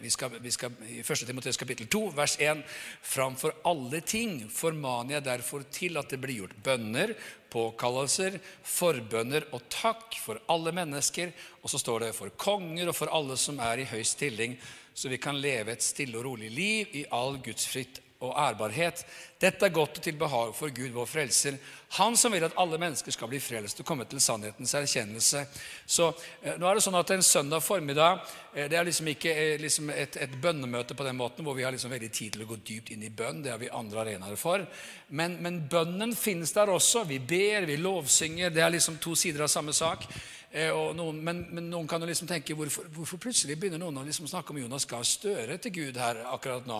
[0.00, 1.26] vi skal, vi skal, I 1.
[1.26, 2.62] Timoteus kapittel 2, vers 1.:
[3.02, 7.16] Framfor alle ting formaner jeg derfor til at det blir gjort bønner,
[7.50, 11.32] påkallelser, forbønner og takk for alle mennesker.
[11.62, 14.54] Og så står det for konger og for alle som er i høy stilling,
[14.94, 19.04] så vi kan leve et stille og rolig liv i all gudsfritt og ærbarhet.
[19.38, 21.58] Dette er godt og til behag for Gud, vår frelser.
[22.00, 25.44] Han som vil at alle mennesker skal bli frelst og komme til sannhetens erkjennelse.
[25.86, 26.08] Så
[26.42, 28.18] eh, nå er det sånn at En søndag formiddag
[28.54, 31.62] eh, det er liksom ikke eh, liksom et, et, bønnemøte på den måten hvor vi
[31.62, 33.44] har liksom veldig tid til å gå dypt inn i bønn.
[33.44, 34.66] Det har vi andre arenaer for.
[35.08, 37.06] Men, men bønnen finnes der også.
[37.06, 38.50] Vi ber, vi lovsynger.
[38.50, 40.10] Det er liksom to sider av samme sak.
[40.48, 44.04] Eh, noen, men, men, noen kan jo liksom tenke hvorfor, hvorfor plutselig begynner noen å
[44.06, 46.78] liksom snakke om Jonas Gahr Støre til Gud her akkurat nå?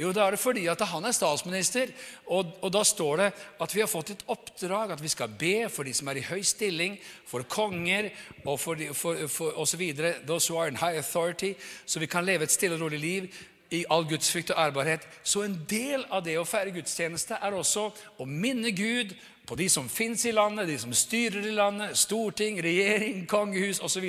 [0.00, 1.92] Jo, da er det fordi at han er statsminister.
[2.32, 3.28] Og, og, da står det
[3.60, 6.24] at vi har fått et oppdrag, at vi skal be for de som er i
[6.30, 6.96] høy stilling,
[7.28, 8.08] for konger
[8.46, 9.84] og for, for, for osv.
[10.24, 11.52] Those who are in high authority.
[11.84, 13.32] Så vi kan leve et stille og rolig liv.
[13.70, 15.04] i all gudsfrykt og ærbarhet.
[15.22, 17.84] Så en del av det å feire gudstjeneste er også
[18.18, 19.14] å minne Gud
[19.50, 24.04] på de som fins i landet, de som styrer i landet, storting, regjering, kongehus osv.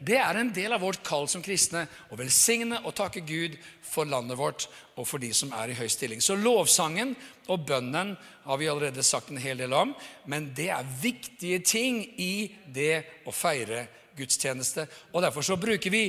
[0.00, 4.08] Det er en del av vårt kall som kristne å velsigne og takke Gud for
[4.08, 4.64] landet vårt
[4.96, 6.24] og for de som er i høy stilling.
[6.24, 7.12] Så lovsangen
[7.52, 8.14] og bønnen
[8.46, 9.92] har vi allerede sagt en hel del om,
[10.24, 13.84] men det er viktige ting i det å feire
[14.20, 14.86] gudstjeneste.
[15.12, 16.04] Og Derfor så bruker vi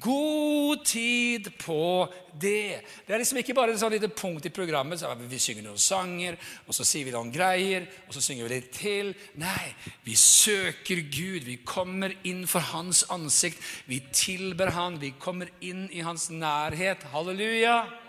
[0.00, 2.06] god tid på
[2.40, 2.84] det.
[3.06, 5.00] Det er liksom ikke bare et sånn lite punkt i programmet.
[5.00, 8.54] så Vi synger noen sanger, og så sier vi noen greier, og så synger vi
[8.54, 9.14] litt til.
[9.40, 9.74] Nei,
[10.04, 11.44] vi søker Gud.
[11.48, 13.58] Vi kommer inn for Hans ansikt.
[13.86, 15.00] Vi tilber Han.
[15.00, 17.04] Vi kommer inn i Hans nærhet.
[17.12, 18.03] Halleluja!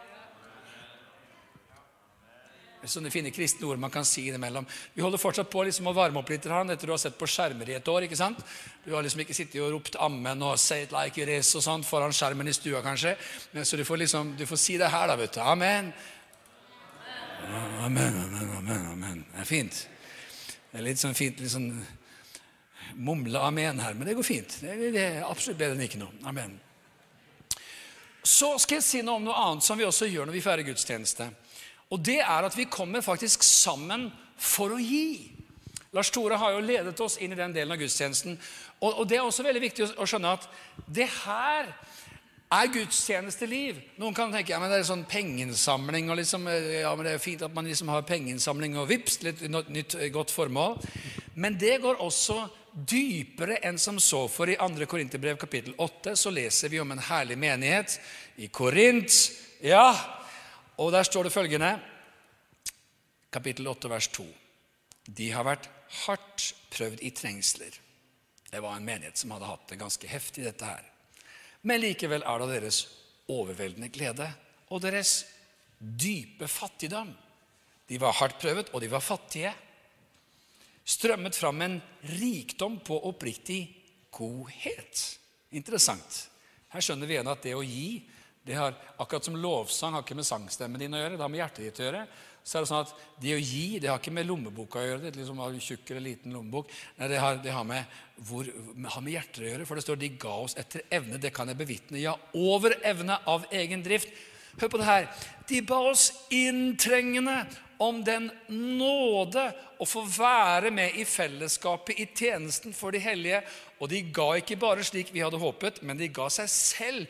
[2.91, 4.67] Sånne fine kristne ord man kan si innimellom.
[4.93, 7.69] Vi holder fortsatt på liksom å varme opp litt etter du har sett på skjermer
[7.69, 8.05] i et år.
[8.05, 8.39] ikke sant?
[8.85, 11.63] Du har liksom ikke sittet og ropt 'ammen' og 'say it like it is' og
[11.63, 13.17] sånn foran skjermen i stua, kanskje.
[13.63, 15.39] Så du får liksom, du får si det her, da, vet du.
[15.41, 15.93] Amen.
[17.81, 18.85] Amen, amen, amen.
[18.91, 19.25] amen.
[19.33, 19.87] Det er fint.
[20.71, 21.85] Det er litt sånn fint litt sånn
[22.95, 24.57] mumle amen her, men det går fint.
[24.61, 26.11] Det er absolutt bedre enn ikke noe.
[26.27, 26.59] Amen.
[28.25, 30.65] Så skal jeg si noe om noe annet som vi også gjør når vi feirer
[30.65, 31.29] gudstjeneste.
[31.93, 34.09] Og det er at vi kommer faktisk sammen
[34.41, 35.31] for å gi.
[35.95, 38.35] Lars Tore har jo ledet oss inn i den delen av gudstjenesten.
[38.81, 40.47] Og, og det er også veldig viktig å, skjønne at
[40.91, 41.69] det her
[42.55, 43.79] er gudstjenesteliv.
[44.01, 46.09] Noen kan tenke ja, men det er sånn pengeinnsamling.
[46.11, 49.45] og liksom, ja, men Det er fint at man liksom har pengeinnsamling og vips, litt
[49.47, 50.77] nytt, godt formål.
[51.39, 52.41] Men det går også
[52.75, 54.25] dypere enn som så.
[54.27, 54.89] For i 2.
[54.91, 57.97] Korinterbrev kapittel 8 så leser vi om en herlig menighet
[58.43, 59.15] i Korint.
[59.63, 59.93] Ja,
[60.77, 61.71] og der står det følgende,
[63.31, 64.25] kapittel 8, vers 2.
[65.05, 65.69] De har vært
[66.05, 67.77] hardt prøvd i trengsler.
[68.51, 70.83] Det var en menighet som hadde hatt det ganske heftig, dette her.
[71.65, 72.81] Men likevel er det deres
[73.31, 74.27] overveldende glede
[74.69, 75.23] og deres
[75.79, 77.11] dype fattigdom.
[77.89, 79.51] De var hardt prøvet, og de var fattige.
[80.85, 81.79] Strømmet fram en
[82.19, 83.61] rikdom på oppriktig
[84.13, 85.03] godhet.
[85.57, 86.25] Interessant.
[86.73, 88.01] Her skjønner vi igjen at det å gi
[88.45, 91.41] det har, akkurat som lovsang har ikke med sangstemmen din å gjøre, det har med
[91.41, 92.03] hjertet ditt å gjøre.
[92.45, 92.91] Så er Det sånn at
[93.23, 95.01] det å gi det har ikke med lommeboka å gjøre.
[95.01, 96.69] det liksom har tjukk eller liten lommebok.
[96.99, 97.85] Nei, det har, det har, med
[98.21, 99.65] hvor, har med hjertet å gjøre.
[99.65, 101.17] For det står 'de ga oss etter evne'.
[101.17, 101.97] Det kan jeg bevitne.
[101.97, 104.13] Ja, over evne av egen drift.
[104.61, 105.09] Hør på det her.
[105.49, 107.47] De ba oss inntrengende
[107.81, 109.49] om den nåde
[109.81, 113.41] å få være med i fellesskapet i tjenesten for de hellige.
[113.79, 117.07] Og de ga ikke bare slik vi hadde håpet, men de ga seg selv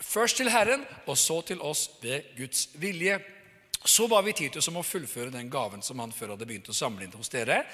[0.00, 3.18] Først til Herren, og så til oss ved Guds vilje.
[3.84, 6.76] Så var vi Titus om å fullføre den gaven som han før hadde begynt å
[6.76, 7.64] samle inn hos dere.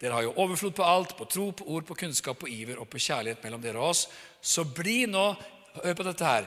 [0.00, 2.88] Dere har jo overflod på alt, på tro, på ord, på kunnskap, på iver og
[2.88, 4.08] på kjærlighet mellom dere og oss.
[4.40, 5.36] Så bli nå,
[5.82, 6.46] hør på dette her,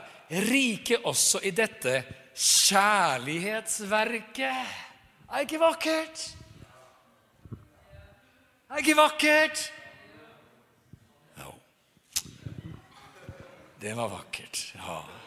[0.49, 4.65] rike også i dette kjærlighetsverket.
[5.29, 6.17] Er ikke vakkert?
[8.73, 9.71] Er ikke vakkert?
[11.37, 11.53] Jo.
[13.81, 14.73] Det var vakkert.
[14.81, 15.22] Ja.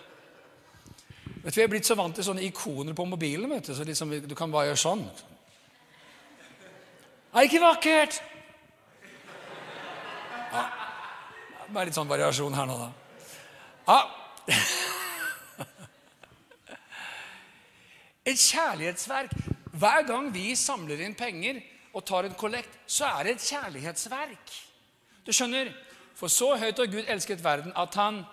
[1.46, 3.46] Vet du, Vi er blitt så vant til sånne ikoner på mobilen.
[3.50, 5.04] vet Du så liksom, du kan bare gjøre sånn.
[7.30, 8.18] Er det ikke vakkert?
[10.50, 10.64] Ja.
[11.68, 12.90] Bare litt sånn variasjon her nå, da.
[13.86, 14.00] Ja.
[18.26, 19.30] Et kjærlighetsverk.
[19.78, 21.62] Hver gang vi samler inn penger
[21.94, 24.46] og tar en kollekt, så er det et kjærlighetsverk.
[25.22, 25.70] Du skjønner,
[26.16, 28.24] For så høyt har Gud elsket verden at han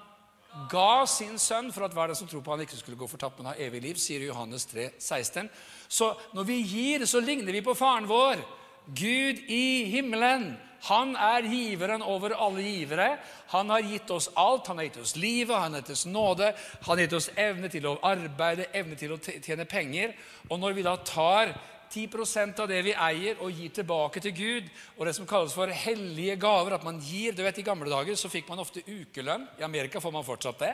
[0.70, 3.40] ga sin sønn for at hver den som tror på han ikke skulle gå fortapt,
[3.40, 5.50] men ha evig liv, sier Johannes 3, 16.
[5.88, 8.44] Så når vi gir, så ligner vi på faren vår.
[8.94, 10.54] Gud i himmelen.
[10.84, 13.18] Han er giveren over alle givere.
[13.54, 14.68] Han har gitt oss alt.
[14.68, 16.50] Han har gitt oss livet, han har gitt oss nåde,
[16.82, 20.12] han har gitt oss evne til å arbeide, evne til å tjene penger.
[20.50, 21.54] Og når vi da tar
[21.94, 24.70] 10% av det vi eier, og gir tilbake til Gud.
[24.98, 26.78] Og det som kalles for hellige gaver.
[26.78, 29.46] At man gir, du vet I gamle dager så fikk man ofte ukelønn.
[29.60, 30.72] I Amerika får man fortsatt det.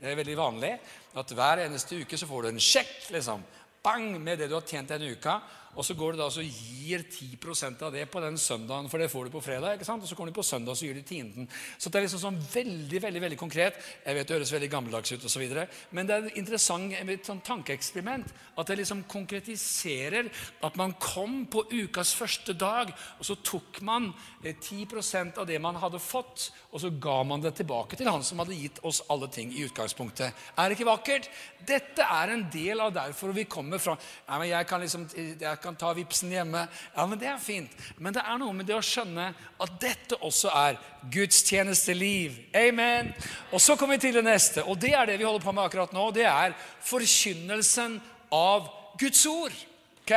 [0.00, 0.72] Det er veldig vanlig.
[1.20, 3.44] At Hver eneste uke så får du en sjekk liksom,
[3.84, 5.40] bang, med det du har tjent denne uka.
[5.76, 9.08] Og så går du da og gir 10% av det på den søndagen, for det
[9.08, 9.78] får du på fredag.
[9.78, 10.02] ikke sant?
[10.02, 11.48] Og så kommer du på søndag og gir du tienden.
[11.78, 13.78] Så det er liksom sånn veldig veldig, veldig konkret.
[14.04, 16.92] Jeg vet det høres veldig gammeldags ut, og så videre, men det er et interessant
[16.92, 18.28] et sånn tankeeksperiment.
[18.58, 20.28] At det liksom konkretiserer
[20.66, 24.10] at man kom på ukas første dag, og så tok man
[24.44, 28.24] 10 eh, av det man hadde fått, og så ga man det tilbake til han
[28.26, 30.36] som hadde gitt oss alle ting i utgangspunktet.
[30.56, 31.30] Er det ikke vakkert?
[31.66, 33.94] Dette er en del av derfor vi kommer fra
[34.26, 36.66] Nei, men jeg kan liksom, jeg kan ta vipsen hjemme.
[36.96, 37.70] Ja, men Det er fint.
[37.96, 40.78] Men det er noe med det å skjønne at dette også er
[41.12, 42.38] gudstjenesteliv.
[42.54, 43.12] Amen.
[43.52, 45.64] Og så kommer vi til det neste, og det er det vi holder på med
[45.64, 46.10] akkurat nå.
[46.10, 48.00] Det er forkynnelsen
[48.32, 49.54] av Guds ord.
[50.02, 50.14] Ok?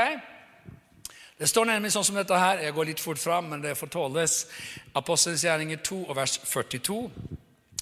[1.38, 2.62] Det står nemlig sånn som dette her.
[2.64, 4.38] Jeg går litt fort fram, men det får tåles.
[4.96, 7.02] Apostelens gjerninger 2 og vers 42.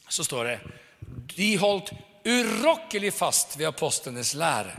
[0.10, 0.58] Så står det
[1.36, 1.94] De holdt
[2.26, 4.74] urokkelig fast ved apostlenes lære.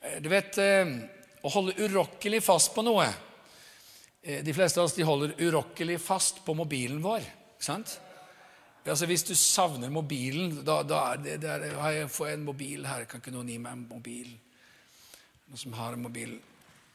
[0.00, 0.86] Eh, du vet, eh,
[1.42, 3.06] å holde urokkelig fast på noe
[4.22, 7.22] eh, De fleste av oss de holder urokkelig fast på mobilen vår.
[7.56, 7.98] ikke sant?
[8.88, 13.04] Altså Hvis du savner mobilen da, da det, det, jeg får en mobil her.
[13.08, 14.30] Kan ikke noen gi meg en mobil?
[15.48, 16.38] Noen som har en mobil?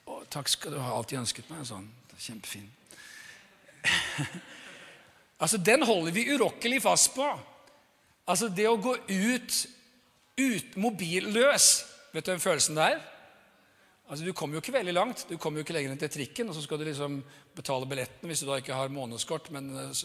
[0.10, 0.96] Å, takk skal du ha.
[0.96, 1.88] Alltid ønsket meg en sånn.
[2.18, 2.68] Kjempefin.
[5.44, 7.28] altså, Den holder vi urokkelig fast på.
[8.26, 9.64] Altså, det å gå ut,
[10.40, 11.72] ut mobilløs
[12.14, 13.00] Vet du den følelsen der?
[14.14, 15.24] Altså, Du kommer jo ikke veldig langt.
[15.26, 17.16] Du kommer jo ikke lenger enn til trikken, og så skal du liksom
[17.58, 19.48] betale billetten hvis du da ikke har månedskort.
[19.56, 20.02] Men eh,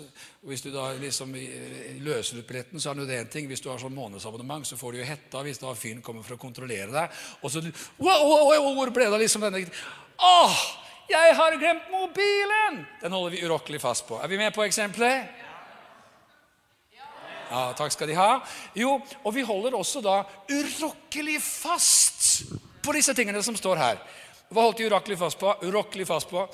[0.48, 3.50] hvis du da liksom eh, løser ut billetten, så er det én ting.
[3.50, 6.38] Hvis du har sånn månedsabonnement, så får du jo hetta hvis da fyren kommer for
[6.38, 7.18] å kontrollere deg.
[7.42, 9.60] Og så wow, wow, wow, Hvor ble det liksom denne
[10.24, 10.62] Åh,
[11.12, 12.80] jeg har glemt mobilen!
[13.02, 14.16] Den holder vi urokkelig fast på.
[14.24, 15.44] Er vi med på eksempelet?
[17.48, 18.40] Ja, takk skal de ha.
[18.76, 22.48] Jo, og vi holder også da urokkelig fast
[22.88, 23.98] på disse tingene som står her.
[24.48, 25.50] Hva holdt de urokkelig fast på?
[25.68, 26.44] Urokkelig fast på.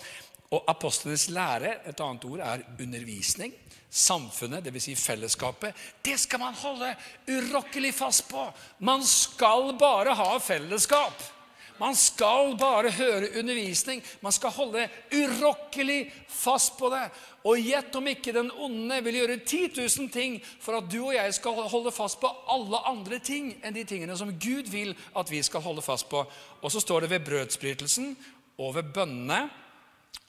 [0.54, 3.54] Og apostlenes lære, et annet ord, er undervisning.
[3.94, 4.88] Samfunnet, dvs.
[4.88, 6.90] Si fellesskapet, det skal man holde
[7.30, 8.48] urokkelig fast på.
[8.82, 11.22] Man skal bare ha fellesskap.
[11.84, 14.00] Man skal bare høre undervisning.
[14.24, 15.98] Man skal holde urokkelig
[16.32, 17.02] fast på det.
[17.44, 21.12] Og gjett om ikke den onde vil gjøre 10 000 ting for at du og
[21.12, 25.32] jeg skal holde fast på alle andre ting enn de tingene som Gud vil at
[25.32, 26.24] vi skal holde fast på.
[26.62, 28.14] Og så står det ved brødsbrytelsen
[28.56, 29.42] og ved bønnene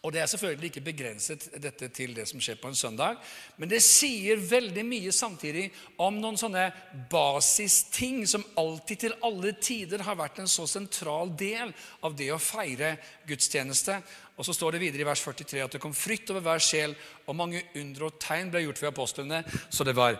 [0.05, 3.17] og Det er selvfølgelig ikke begrenset dette til det som skjer på en søndag,
[3.57, 5.63] men det sier veldig mye samtidig
[5.97, 6.67] om noen sånne
[7.09, 11.73] basisting som alltid til alle tider har vært en så sentral del
[12.05, 12.93] av det å feire
[13.25, 13.97] gudstjeneste.
[14.37, 16.93] Og Så står det videre i vers 43 at det kom frykt over hver sjel,
[17.25, 19.41] og mange under og tegn ble gjort ved apostlene.
[19.73, 20.19] Så det var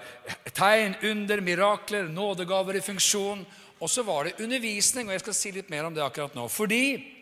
[0.56, 3.46] tegn, under, mirakler, nådegaver i funksjon.
[3.84, 6.48] Og så var det undervisning, og jeg skal si litt mer om det akkurat nå.
[6.50, 7.15] Fordi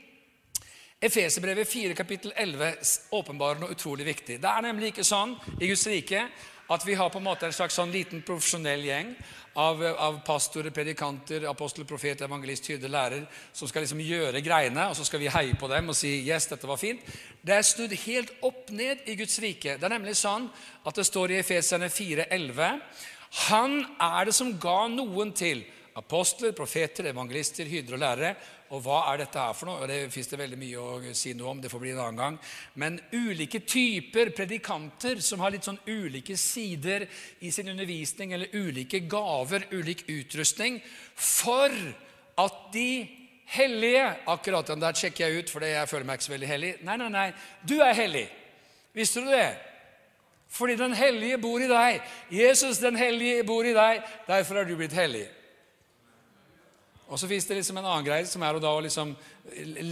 [1.03, 2.75] Efeserbrevet 4, kapittel 11
[3.09, 4.37] åpenbarer noe utrolig viktig.
[4.39, 6.21] Det er nemlig ikke sånn i Guds rike
[6.71, 9.09] at vi har på en måte en slags sånn liten profesjonell gjeng
[9.59, 14.95] av, av pastorer, predikanter, apostel, profet, evangelist, hyrde, lærer som skal liksom gjøre greiene, og
[14.95, 17.03] så skal vi heie på dem og si 'yes, dette var fint'.
[17.43, 19.75] Det er snudd helt opp ned i Guds rike.
[19.75, 20.47] Det er nemlig sånn
[20.87, 22.79] at det står i Efeserne 4,11
[23.49, 28.35] Han er det som ga noen til apostler, profeter, evangelister, hyrder og lærere
[28.73, 29.83] og hva er dette her for noe?
[29.83, 31.61] Og Det fins det veldig mye å si noe om.
[31.61, 32.37] det får bli en annen gang.
[32.73, 37.05] Men ulike typer predikanter som har litt sånn ulike sider
[37.39, 40.81] i sin undervisning, eller ulike gaver, ulik utrustning,
[41.13, 41.69] for
[42.37, 43.05] at de
[43.53, 46.73] hellige Akkurat den der sjekker jeg ut, for jeg føler meg ikke så veldig hellig.
[46.81, 47.27] Nei, nei, nei.
[47.61, 48.25] Du er hellig.
[48.93, 49.53] Visste du det?
[50.49, 52.01] Fordi den hellige bor i deg.
[52.33, 54.01] Jesus, den hellige, bor i deg.
[54.25, 55.27] Derfor er du blitt hellig.
[57.13, 59.11] Og så fins det liksom en annen greie, som er å da liksom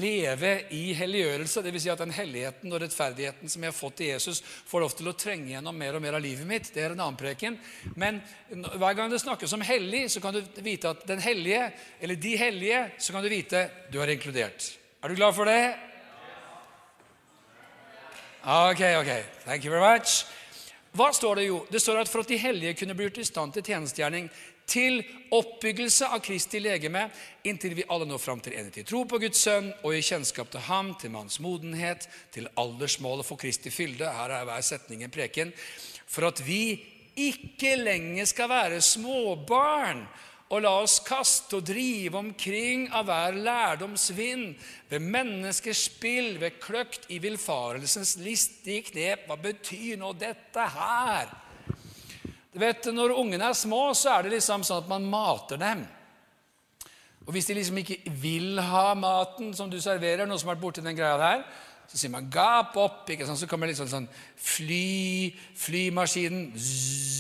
[0.01, 1.61] leve i helliggjørelse.
[1.61, 1.83] Dvs.
[1.83, 5.11] Si at den helligheten og rettferdigheten som jeg har fått i Jesus, får lov til
[5.11, 6.71] å trenge gjennom mer og mer av livet mitt.
[6.73, 7.59] Det er en annen preken.
[7.93, 8.17] Men
[8.49, 11.69] hver gang det snakkes om hellig, så kan du vite at den hellige,
[12.01, 14.71] eller de hellige, så kan du vite du er inkludert.
[15.05, 15.61] Er du glad for det?
[18.41, 19.13] Ok, ok.
[19.45, 20.23] Thank you very much.
[20.97, 21.61] Hva står det jo?
[21.71, 24.25] Det står at for at de hellige kunne bli gjort i stand til tjenestegjerning,
[24.69, 25.01] til
[25.35, 27.05] oppbyggelse av Kristi legeme,
[27.47, 30.51] inntil vi alle når fram til enighet i tro på Guds sønn og i kjennskap
[30.53, 34.07] til ham, til manns modenhet, til aldersmålet for Kristi fylde.
[34.07, 35.53] Her er hver setning en preken.
[36.07, 36.79] For at vi
[37.19, 40.05] ikke lenger skal være småbarn
[40.51, 44.57] og la oss kaste og drive omkring av hver lærdomsvind,
[44.91, 49.29] ved menneskers spill, ved kløkt i villfarelsens listige knep.
[49.29, 51.31] Hva betyr nå dette her?
[52.51, 55.85] Du vet, Når ungene er små, så er det liksom sånn at man mater dem.
[57.25, 60.65] Og Hvis de liksom ikke vil ha maten som du serverer, noe som har vært
[60.65, 61.45] borti den greia der,
[61.87, 63.09] så sier man 'gap opp'.
[63.09, 63.39] ikke sant?
[63.39, 67.19] Så kommer liksom sånn fly, flymaskinen zzz,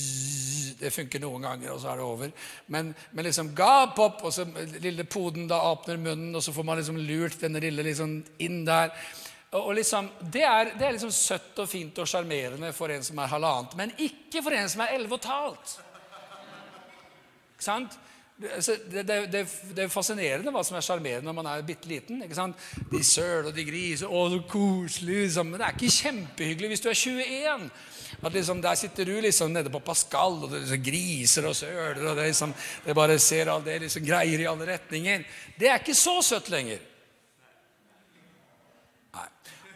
[0.81, 2.31] Det funker noen ganger, og så er det over.
[2.67, 4.45] Men, men liksom 'gap opp', og så
[4.81, 8.65] lille poden da åpner munnen, og så får man liksom lurt denne lille liksom inn
[8.65, 8.89] der.
[9.51, 13.17] Og liksom, det, er, det er liksom søtt og fint og sjarmerende for en som
[13.19, 15.73] er halvannet, men ikke for en som er elleve og et halvt.
[18.41, 19.41] Altså, det, det, det,
[19.75, 22.23] det, er fascinerende hva som er sjarmerende når man er bitte liten.
[22.23, 22.61] ikke sant?
[22.89, 24.07] De søler og de griser.
[24.09, 25.17] Å, så koselig.
[25.27, 25.51] Liksom.
[25.51, 27.67] Men det er ikke kjempehyggelig hvis du er 21.
[28.21, 32.01] At liksom, Der sitter du liksom nede på Pascal, og det liksom griser og søler,
[32.01, 35.27] og det, liksom, det bare ser all det liksom greier i alle retninger.
[35.59, 36.81] Det er ikke så søtt lenger.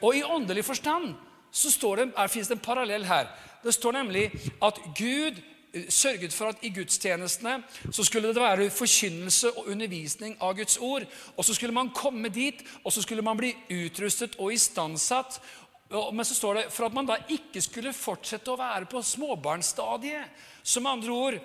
[0.02, 1.14] Og i åndelig forstand
[1.56, 3.30] så det, er, finnes det en parallell her.
[3.64, 4.26] Det står nemlig
[4.64, 5.38] at Gud
[5.90, 11.06] sørget for at i gudstjenestene så skulle det være forkynnelse og undervisning av Guds ord.
[11.38, 15.40] Og så skulle man komme dit, og så skulle man bli utrustet og istandsatt.
[16.12, 20.44] Men så står det for at man da ikke skulle fortsette å være på småbarnsstadiet.
[20.64, 21.40] Som andre ord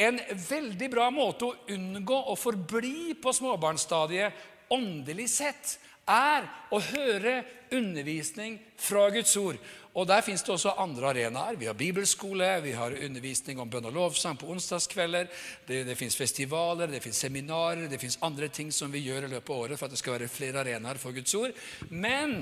[0.00, 5.76] en veldig bra måte å unngå å forbli på småbarnsstadiet åndelig sett
[6.08, 9.60] er å høre undervisning fra Guds ord.
[9.92, 11.56] Og Der fins det også andre arenaer.
[11.60, 15.28] Vi har bibelskole, vi har undervisning om bønn og lovsang på onsdagskvelder.
[15.68, 19.32] Det, det fins festivaler, det fins seminarer, det fins andre ting som vi gjør i
[19.34, 21.52] løpet av året for at det skal være flere arenaer for Guds ord.
[21.90, 22.40] Men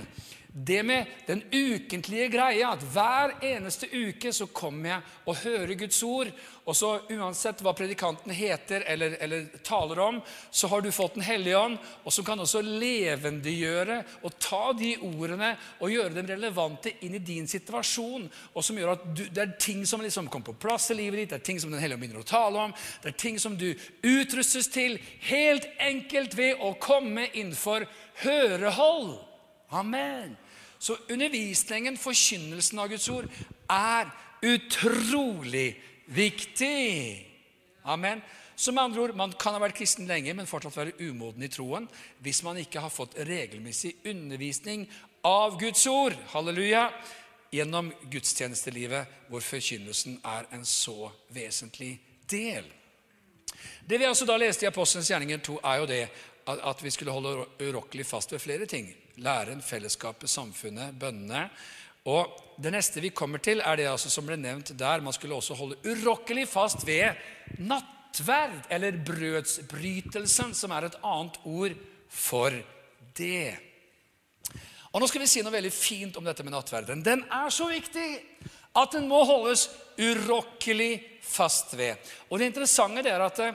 [0.53, 6.01] det med den ukentlige greia, at hver eneste uke så kommer jeg og hører Guds
[6.03, 6.33] ord,
[6.67, 10.19] og så uansett hva predikanten heter eller, eller taler om,
[10.51, 14.93] så har du fått Den hellige ånd, og som kan også levendegjøre og ta de
[15.07, 19.43] ordene og gjøre dem relevante inn i din situasjon, og som gjør at du, det
[19.47, 21.83] er ting som liksom kommer på plass i livet ditt, det er ting som Den
[21.83, 23.71] hellige ånd begynner å tale om, det er ting som du
[24.03, 24.99] utrustes til
[25.31, 27.87] helt enkelt ved å komme innenfor
[28.25, 29.30] hørehold.
[29.71, 30.37] Amen.
[30.79, 33.29] Så undervisningen, forkynnelsen av Guds ord,
[33.71, 34.11] er
[34.43, 35.75] utrolig
[36.07, 37.27] viktig.
[37.85, 38.23] Amen.
[38.57, 41.87] Som andre ord, Man kan ha vært kristen lenge, men fortsatt være umoden i troen
[42.21, 44.85] hvis man ikke har fått regelmessig undervisning
[45.25, 46.17] av Guds ord.
[46.35, 46.91] Halleluja!
[47.51, 51.97] Gjennom gudstjenestelivet, hvor forkynnelsen er en så vesentlig
[52.31, 52.69] del.
[53.89, 56.05] Det vi altså da leste i Apostelens gjerninger 2, er jo det
[56.47, 58.89] at vi skulle holde urokkelig fast ved flere ting.
[59.21, 61.49] Læren, fellesskapet, samfunnet, bønnene.
[62.09, 65.01] Og Det neste vi kommer til, er det altså som ble nevnt der.
[65.01, 67.17] Man skulle også holde urokkelig fast ved
[67.57, 71.73] nattverd, eller brødsbrytelsen, som er et annet ord
[72.09, 72.53] for
[73.17, 73.57] det.
[74.93, 77.01] Og Nå skal vi si noe veldig fint om dette med nattverden.
[77.01, 78.09] Den er så viktig
[78.77, 81.97] at den må holdes urokkelig fast ved.
[82.29, 83.55] Og Det interessante er at Eh,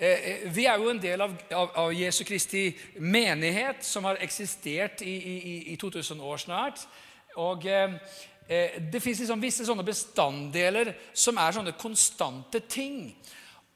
[0.00, 2.70] vi er jo en del av, av, av, Jesu Kristi
[3.04, 6.86] menighet, som har eksistert i, i, i 2000 år snart.
[7.36, 7.98] Og eh,
[8.48, 13.10] eh, Det fins liksom visse sånne bestanddeler som er sånne konstante ting.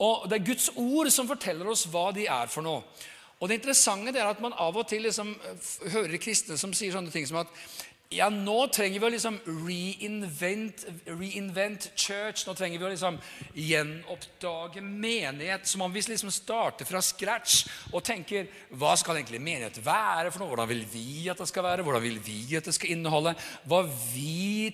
[0.00, 2.82] Og Det er Guds ord som forteller oss hva de er for noe.
[3.40, 5.34] Og Det interessante er at man av og til liksom
[5.92, 7.52] hører kristne som sier sånne ting som at
[8.14, 12.44] ja, nå trenger vi å liksom reinvent, reinvent, church.
[12.46, 13.18] Nå trenger vi å liksom
[13.58, 15.66] gjenoppdage menighet.
[15.68, 18.48] Som om vi liksom starter fra scratch og tenker
[18.78, 20.52] hva skal egentlig menighet være for noe?
[20.54, 21.86] Hvordan vil vi at det skal være?
[21.86, 23.34] Hvordan vil vi at det skal inneholde?
[23.68, 23.82] Hva,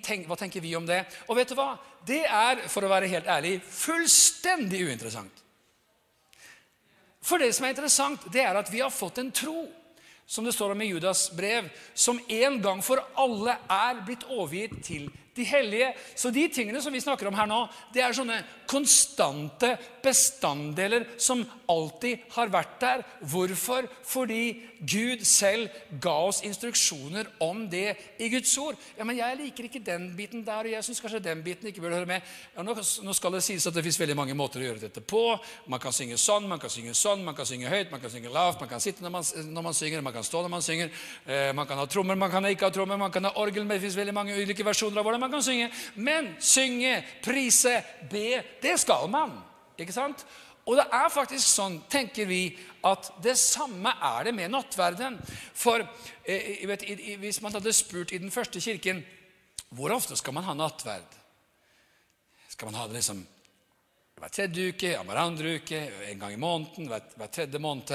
[0.05, 1.03] tenker, hva tenker vi om det?
[1.29, 1.72] Og vet du hva?
[2.07, 5.44] Det er, for å være helt ærlig, fullstendig uinteressant.
[7.20, 9.66] For det som er interessant, det er at vi har fått en tro
[10.30, 14.76] som det står om i Judas brev, som en gang for alle er blitt overgitt
[14.86, 15.08] til
[15.40, 15.92] de hellige.
[16.14, 19.74] Så de tingene som vi snakker om her nå, det er sånne konstante
[20.05, 23.03] bestanddeler som alltid har vært der.
[23.33, 23.88] Hvorfor?
[24.07, 24.42] Fordi
[24.81, 25.68] Gud selv
[26.03, 28.79] ga oss instruksjoner om det i Guds ord.
[28.98, 31.83] Ja, Men jeg liker ikke den biten der, og jeg syns kanskje den biten ikke
[31.83, 32.26] burde høre med.
[32.57, 35.03] Ja, nå, nå, skal det sies at det fins veldig mange måter å gjøre dette
[35.03, 35.22] på.
[35.70, 38.33] Man kan synge sånn, man kan synge sånn, man kan synge høyt, man kan synge
[38.33, 40.94] lavt, man kan sitte når man, når man synger, man kan stå når man synger.
[41.26, 43.66] Eh, man kan ha trommer, man kan ikke ha trommer, man kan ha orgel.
[43.66, 45.70] Men det fins veldig mange ulike versjoner av hvordan man kan synge.
[45.94, 47.78] Men synge, prise,
[48.10, 49.34] be, det skal man.
[49.80, 50.24] Ikke sant?
[50.68, 52.44] Og det er faktisk sånn, tenker vi,
[52.86, 55.16] at det samme er det med nattverden.
[55.56, 56.84] For eh, vet,
[57.22, 59.02] hvis man hadde spurt i den første kirken
[59.70, 61.12] hvor ofte skal man ha nattverd?
[62.50, 63.20] Skal man ha det liksom
[64.20, 65.78] hver tredje uke, hver andre uke,
[66.10, 67.94] en gang i måneden, hver, hver tredje måned?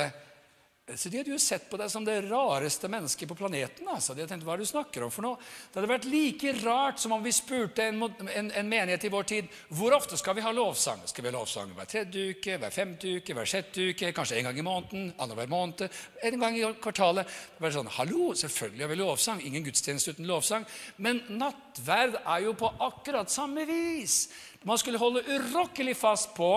[0.94, 3.88] Så De hadde jo sett på deg som det rareste mennesket på planeten.
[3.90, 4.14] Altså.
[4.14, 5.40] De hadde tenkt, hva er det du snakker om for noe?
[5.42, 9.26] Det hadde vært like rart som om vi spurte en, en, en, menighet i vår
[9.32, 11.02] tid hvor ofte skal vi ha lovsang.
[11.10, 14.52] Skal vi ha lovsang hver tredje uke, hver femte uke, hver sjette uke, kanskje en
[14.52, 15.98] gang i måneden, annenhver måned,
[16.30, 17.34] en gang i kvartalet?
[17.56, 19.42] Det var sånn, Hallo, selvfølgelig har vi lovsang.
[19.42, 20.70] Ingen gudstjeneste uten lovsang.
[21.02, 24.28] Men nattverd er jo på akkurat samme vis.
[24.70, 26.52] Man skulle holde urokkelig fast på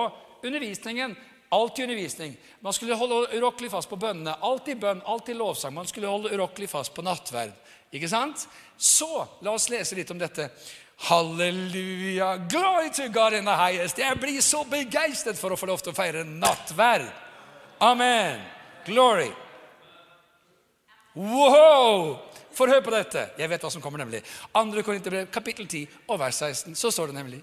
[0.44, 1.16] undervisningen
[1.48, 2.36] Alltid undervisning.
[2.60, 4.34] Man skulle holde urokkelig fast på bønnene.
[4.44, 5.74] Alltid bønn, alltid lovsang.
[5.74, 7.54] Man skulle holde urokkelig fast på nattverd.
[7.92, 8.44] Ikke sant?
[8.76, 9.08] Så
[9.40, 10.50] la oss lese litt om dette.
[11.08, 12.36] Halleluja.
[12.50, 13.98] Glory to God in the highest.
[13.98, 17.08] Jeg blir så begeistret for å få lov til å feire nattverd.
[17.80, 18.42] Amen.
[18.84, 19.30] Glory.
[21.14, 22.18] Wow!
[22.52, 23.28] For hør på dette.
[23.38, 24.20] Jeg vet hva som kommer, nemlig.
[24.52, 24.82] 2.
[24.82, 26.74] Korinterbrev, kapittel 10 og vers 16.
[26.76, 27.40] Så står det nemlig.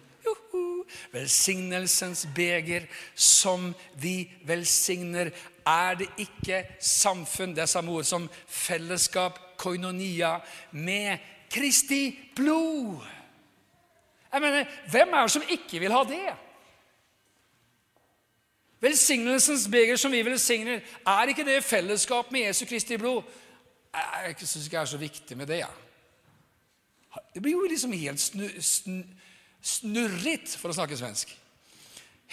[1.11, 5.31] Velsignelsens beger som vi velsigner,
[5.65, 10.37] er det ikke samfunn, det er samme ord som fellesskap, koinonia,
[10.71, 11.17] med
[11.51, 13.01] Kristi blod.
[14.33, 16.33] Jeg mener, Hvem er det som ikke vil ha det?
[18.81, 23.23] Velsignelsens beger som vi velsigner, er ikke det fellesskap med Jesu Kristi blod?
[23.95, 25.57] Jeg syns ikke det er så viktig med det.
[25.63, 25.71] Ja.
[27.33, 29.03] Det blir jo liksom helt snu, snu,
[29.65, 31.31] snurrit, for å snakke svensk.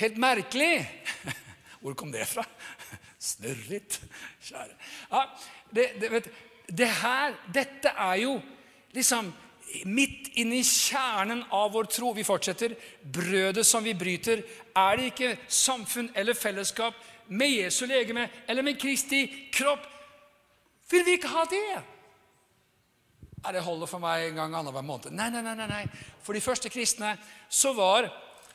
[0.01, 0.85] Helt merkelig.
[1.83, 2.45] Hvor kom det fra?
[3.33, 4.01] Snurrit.
[4.43, 4.75] Kjære.
[5.11, 5.23] Ja,
[5.75, 6.29] det, det, vet,
[6.69, 8.37] det her, dette er jo
[8.97, 9.31] liksom
[9.89, 12.13] midt inni kjernen av vår tro.
[12.17, 12.75] Vi fortsetter.
[13.03, 14.45] Brødet som vi bryter,
[14.77, 16.99] er det ikke samfunn eller fellesskap
[17.33, 19.25] med Jesu legeme eller med Kristi
[19.55, 19.89] kropp?
[20.93, 21.83] Vil vi ikke ha det?
[23.43, 25.11] Det holder for meg en gang annenhver måned.
[25.17, 25.83] Nei, nei, nei, nei.
[26.23, 27.17] For de første kristne
[27.51, 28.07] så var,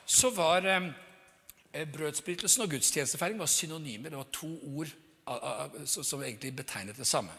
[0.05, 0.87] så var eh,
[1.91, 4.13] brødsbrytelsen og gudstjenestefeiring var synonymer.
[4.13, 4.95] Det var to ord
[5.85, 7.33] som egentlig betegnet det samme.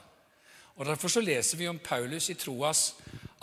[0.76, 2.92] Og Derfor så leser vi om Paulus i Troas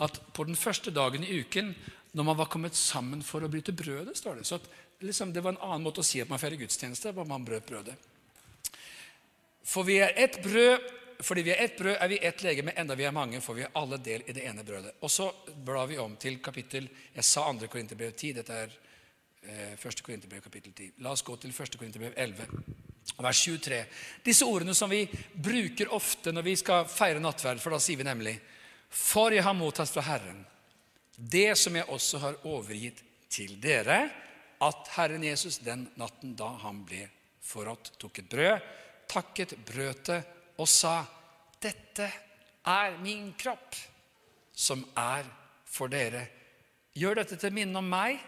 [0.00, 1.74] at på den første dagen i uken,
[2.12, 4.46] når man var kommet sammen for å bryte brødet, står det.
[4.46, 4.68] Så at,
[5.00, 7.66] liksom, Det var en annen måte å si at man feirer gudstjeneste, var man brøt
[7.66, 7.96] brødet.
[9.64, 10.78] For vi er ett brød,
[11.18, 13.66] fordi vi er ett brød, er vi ett legeme, enda vi er mange, for vi
[13.72, 14.96] alle del i det ene brødet.
[15.00, 15.30] Og så
[15.64, 17.68] blar vi om til kapittel Jeg sa 2.
[17.72, 18.32] Korinterbrev 10.
[18.36, 18.74] Dette er
[19.46, 19.86] 1.
[19.86, 20.92] Eh, Korinterbrev kapittel 10.
[21.04, 21.78] La oss gå til 1.
[21.78, 22.46] Korinterbrev 11,
[23.22, 23.80] vers 23.
[24.24, 28.08] Disse ordene som vi bruker ofte når vi skal feire nattverd, for da sier vi
[28.08, 28.36] nemlig
[28.90, 30.44] For jeg har mottatt fra Herren
[31.16, 33.00] det som jeg også har overgitt
[33.32, 34.10] til dere,
[34.60, 37.06] at Herren Jesus den natten da han ble
[37.40, 38.66] forrådt, tok et brød,
[39.08, 40.20] takket, brøt det
[40.58, 41.04] og sa,
[41.60, 42.10] 'Dette
[42.66, 43.76] er min kropp,
[44.54, 45.24] som er
[45.64, 46.28] for dere.'
[46.96, 48.18] Gjør dette til minne om meg.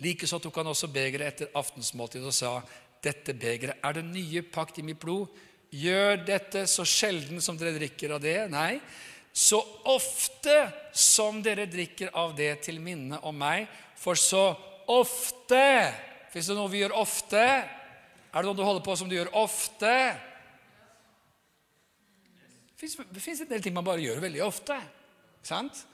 [0.00, 2.62] Likeså tok han også begeret etter aftensmåltidet og sa,
[3.02, 5.28] 'Dette begeret er den nye pakt i mitt blod.'
[5.72, 8.36] Gjør dette så sjelden som dere drikker av det.
[8.52, 8.76] Nei,
[9.32, 9.56] så
[9.88, 13.64] ofte som dere drikker av det til minne om meg.
[13.96, 14.52] For så
[14.92, 15.62] ofte
[16.32, 17.36] Fins det noe vi gjør ofte?
[17.36, 19.90] Er det noe du holder på som du gjør ofte?
[22.82, 24.74] Det fins en del ting man bare gjør veldig ofte.
[25.46, 25.84] sant?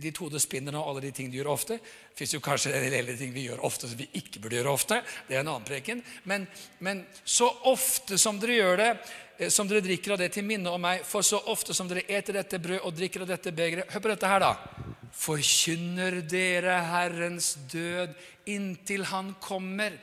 [0.00, 1.76] Ditt hode spinner nå, alle de ting du gjør ofte.
[1.80, 5.00] Det fins kanskje en del ting vi gjør ofte som vi ikke burde gjøre ofte.
[5.28, 6.00] Det er en annen preken.
[6.28, 6.46] Men,
[6.80, 8.90] men, så ofte som dere gjør det,
[9.38, 12.04] eh, som dere drikker av det til minne om meg, for så ofte som dere
[12.08, 14.88] eter dette brød og drikker av dette begeret Hør på dette her, da.
[15.20, 18.16] Forkynner dere Herrens død
[18.48, 19.96] inntil Han kommer.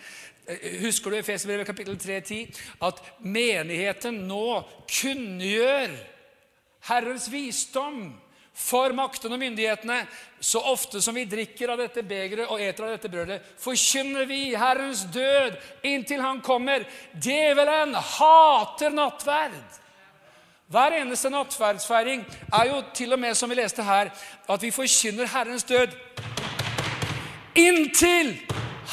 [0.82, 2.56] Husker du Efeserbrevet kapittel 3,10
[2.88, 5.92] at menigheten nå kunngjør
[6.88, 8.16] Herrens visdom?
[8.58, 10.00] for makten og myndighetene.
[10.42, 14.56] Så ofte som vi drikker av dette begeret og eter av dette brødet, forkynner vi
[14.58, 16.86] Herrens død inntil Han kommer.
[17.14, 19.60] Djevelen hater nattverd.
[20.68, 24.10] Hver eneste nattverdsfeiring er jo til og med, som vi leste her,
[24.50, 25.94] at vi forkynner Herrens død
[27.56, 28.34] inntil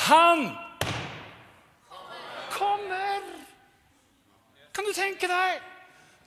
[0.06, 0.50] Han
[2.52, 3.24] kommer.
[4.74, 5.72] Kan du tenke deg?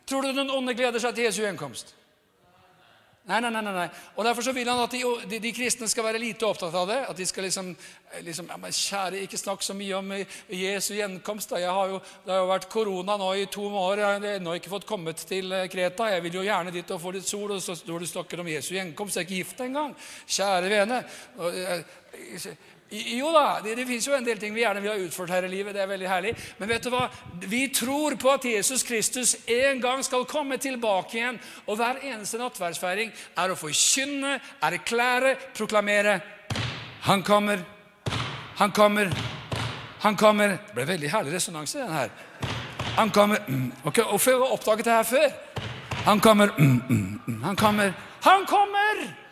[0.07, 1.97] Tror du den onde gleder seg til Jesu gjenkomst?
[3.27, 3.87] Nei, nei, nei, nei.
[4.15, 6.85] Og Derfor så vil han at de, de, de, kristne skal være lite opptatt av
[6.87, 6.99] det.
[7.09, 7.73] At de skal liksom,
[8.23, 10.13] liksom ja, men Kjære, ikke snakk så mye om
[10.47, 11.51] Jesu gjenkomst.
[11.51, 11.59] Da.
[11.67, 13.99] Har jo, det har jo vært korona nå i to år.
[13.99, 16.07] Jeg har ennå ikke fått kommet til eh, Kreta.
[16.13, 17.51] Jeg vil jo gjerne dit og få litt sol.
[17.57, 19.19] Og så står du snakker om Jesu gjenkomst.
[19.19, 19.91] Jeg er ikke gift engang.
[20.23, 21.03] Kjære vene.
[21.51, 22.55] Eh,
[22.89, 25.43] jo da, det, det fins jo en del ting vi gjerne vil ha utført her
[25.43, 25.73] i livet.
[25.75, 26.31] det er veldig herlig.
[26.57, 27.09] Men vet du hva?
[27.43, 31.39] vi tror på at Jesus Kristus en gang skal komme tilbake igjen.
[31.67, 36.21] Og hver eneste nattverdsfeiring er å forkynne, erklære, proklamere.
[37.09, 37.59] Han kommer,
[38.55, 39.11] han kommer,
[39.99, 40.55] han kommer.
[40.55, 42.09] Det ble veldig herlig resonanse, den her.
[42.97, 45.29] Han kommer mm, ok, Hvorfor har jeg oppdaget det her før?
[46.07, 49.26] Han kommer, mm, mm, mm han kommer, han kommer!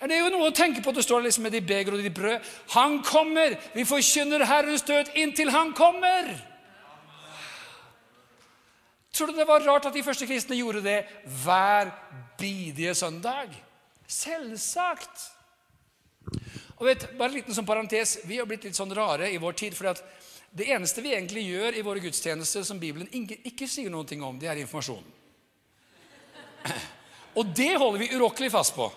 [0.00, 0.94] Det er jo noe å tenke på.
[0.96, 2.46] Det står liksom med de beger og de brød.
[2.72, 3.58] Han kommer!
[3.74, 6.30] Vi forkynner Herrens død inntil Han kommer!
[9.12, 11.02] Tror du det var rart at de første kristne gjorde det
[11.42, 11.90] hver
[12.40, 13.52] bidige søndag?
[14.08, 15.26] Selvsagt!
[16.80, 19.52] Og vet, bare en liten sånn parentes, Vi har blitt litt sånn rare i vår
[19.52, 19.76] tid.
[19.76, 19.92] for
[20.50, 24.38] Det eneste vi egentlig gjør i våre gudstjenester som Bibelen ikke, ikke sier noe om,
[24.38, 25.04] det er informasjon.
[27.38, 28.88] Og det holder vi urokkelig fast på.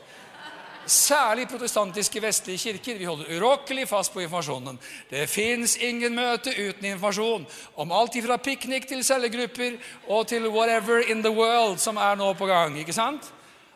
[0.86, 2.97] Særlig protestantiske vestlige kirker.
[2.97, 4.79] Vi holder urokkelig fast på informasjonen.
[5.09, 10.99] Det fins ingen møte uten informasjon om alt fra piknik til cellegrupper og til whatever
[11.07, 12.79] in the world som er nå på gang.
[12.79, 13.34] ikke sant?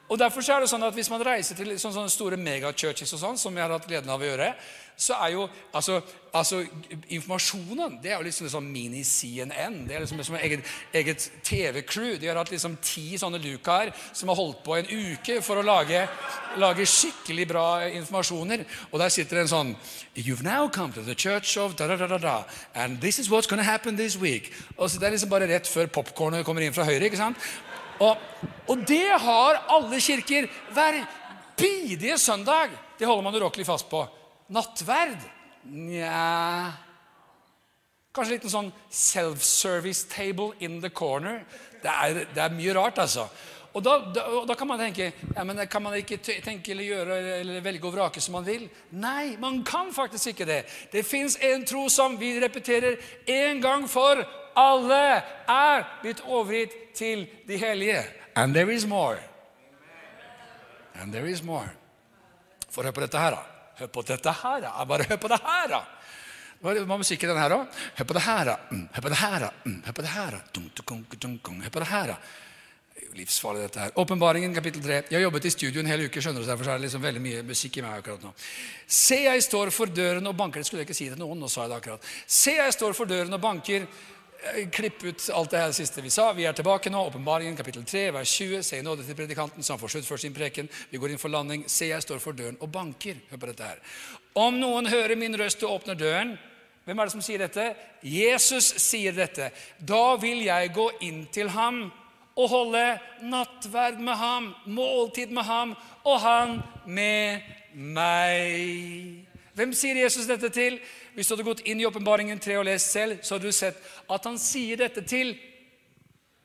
[0.08, 3.40] Og derfor er det sånn at Hvis man reiser til sånne, store megachurches, og sånn,
[3.40, 4.54] som jeg har hatt gleden av å gjøre,
[4.98, 5.44] så er jo
[5.78, 6.00] altså,
[6.34, 6.64] altså
[7.14, 9.76] Informasjonen det er jo liksom sånn mini-CNN.
[9.86, 12.16] Det er liksom som eget, eget TV-crew.
[12.18, 15.66] De har hatt liksom ti sånne lukaer som har holdt på en uke for å
[15.66, 16.02] lage,
[16.58, 17.68] lage skikkelig bra
[18.00, 18.66] informasjoner.
[18.90, 19.76] Og der sitter en sånn
[20.18, 22.38] You've now come to the church of da, da, da, da
[22.74, 24.54] and this is what's gonna happen this week.
[24.78, 27.06] Og så Det er liksom bare rett før popkornet kommer inn fra høyre.
[27.06, 27.38] ikke sant?
[28.04, 28.18] Og,
[28.68, 31.02] og det har alle kirker hver
[31.58, 32.74] bidige søndag.
[33.00, 34.04] Det holder man urokkelig fast på.
[34.54, 35.18] Nattverd?
[35.68, 36.74] Nja
[38.16, 41.44] Kanskje litt en sånn self-service table in the corner.
[41.84, 43.28] Det er, det er mye rart, altså.
[43.78, 47.18] Og da, da, da, kan man tenke ja, men kan man ikke tenke eller gjøre
[47.36, 48.64] eller velge og vrake som man vil.
[48.98, 50.64] Nei, man kan faktisk ikke det.
[50.90, 52.98] Det fins en tro som vi repeterer
[53.30, 54.24] en gang for
[54.58, 55.02] alle
[55.48, 58.04] er blitt overgitt til de hellige.
[58.36, 59.20] And there is more.
[60.96, 61.70] And there is more.
[62.70, 63.44] For hør på dette her, da.
[63.78, 64.74] Hør på dette her, da.
[64.90, 65.84] Bare hør på det her, da.
[66.58, 67.86] Hva var musikken den her, da?
[68.00, 68.58] Hør på det her, da.
[68.72, 69.52] Mm, hør på det her, da.
[69.86, 72.18] Hør på det her, da.
[72.98, 73.92] Det er jo livsfarlig, dette her.
[74.02, 74.96] Åpenbaringen, kapittel 3.
[75.12, 77.22] Jeg har jobbet i studio en hel uke, skjønner du, derfor er det liksom veldig
[77.22, 78.32] mye musikk i meg akkurat nå.
[78.90, 80.64] Se, jeg står for døren og banker.
[80.64, 82.10] Det skulle jeg ikke si til noen, nå sa jeg det akkurat.
[82.26, 83.86] Se, jeg står for døren og banker.
[84.56, 86.32] Eh, klipp ut alt det her siste vi sa.
[86.34, 87.02] Vi er tilbake nå.
[87.10, 88.64] Åpenbaringen kapittel 3, vers 20.
[88.64, 90.70] Se nåde til predikanten som får sluttført sin preken.
[90.90, 91.66] Vi går inn for landing.
[91.68, 93.20] Se, jeg står for døren og banker.
[93.32, 93.82] Hør på dette her.
[94.38, 96.38] Om noen hører min røst og åpner døren
[96.88, 97.64] Hvem er det som sier dette?
[98.00, 99.50] Jesus sier dette.
[99.84, 101.82] Da vil jeg gå inn til ham
[102.38, 102.84] og holde
[103.28, 105.74] nattverd med ham, måltid med ham,
[106.08, 107.44] og han med
[107.76, 109.28] meg.
[109.58, 110.80] Hvem sier Jesus dette til?
[111.18, 113.78] Hvis du hadde gått inn i Åpenbaringen 3 og lest selv, så hadde du sett
[114.14, 115.32] at han sier dette til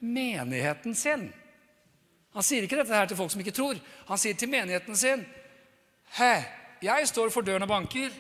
[0.01, 1.27] menigheten sin.
[2.33, 3.77] Han sier ikke dette her til folk som ikke tror.
[4.09, 5.27] Han sier til menigheten sin
[6.17, 6.33] Hæ,
[6.85, 8.17] jeg står for døren og banker.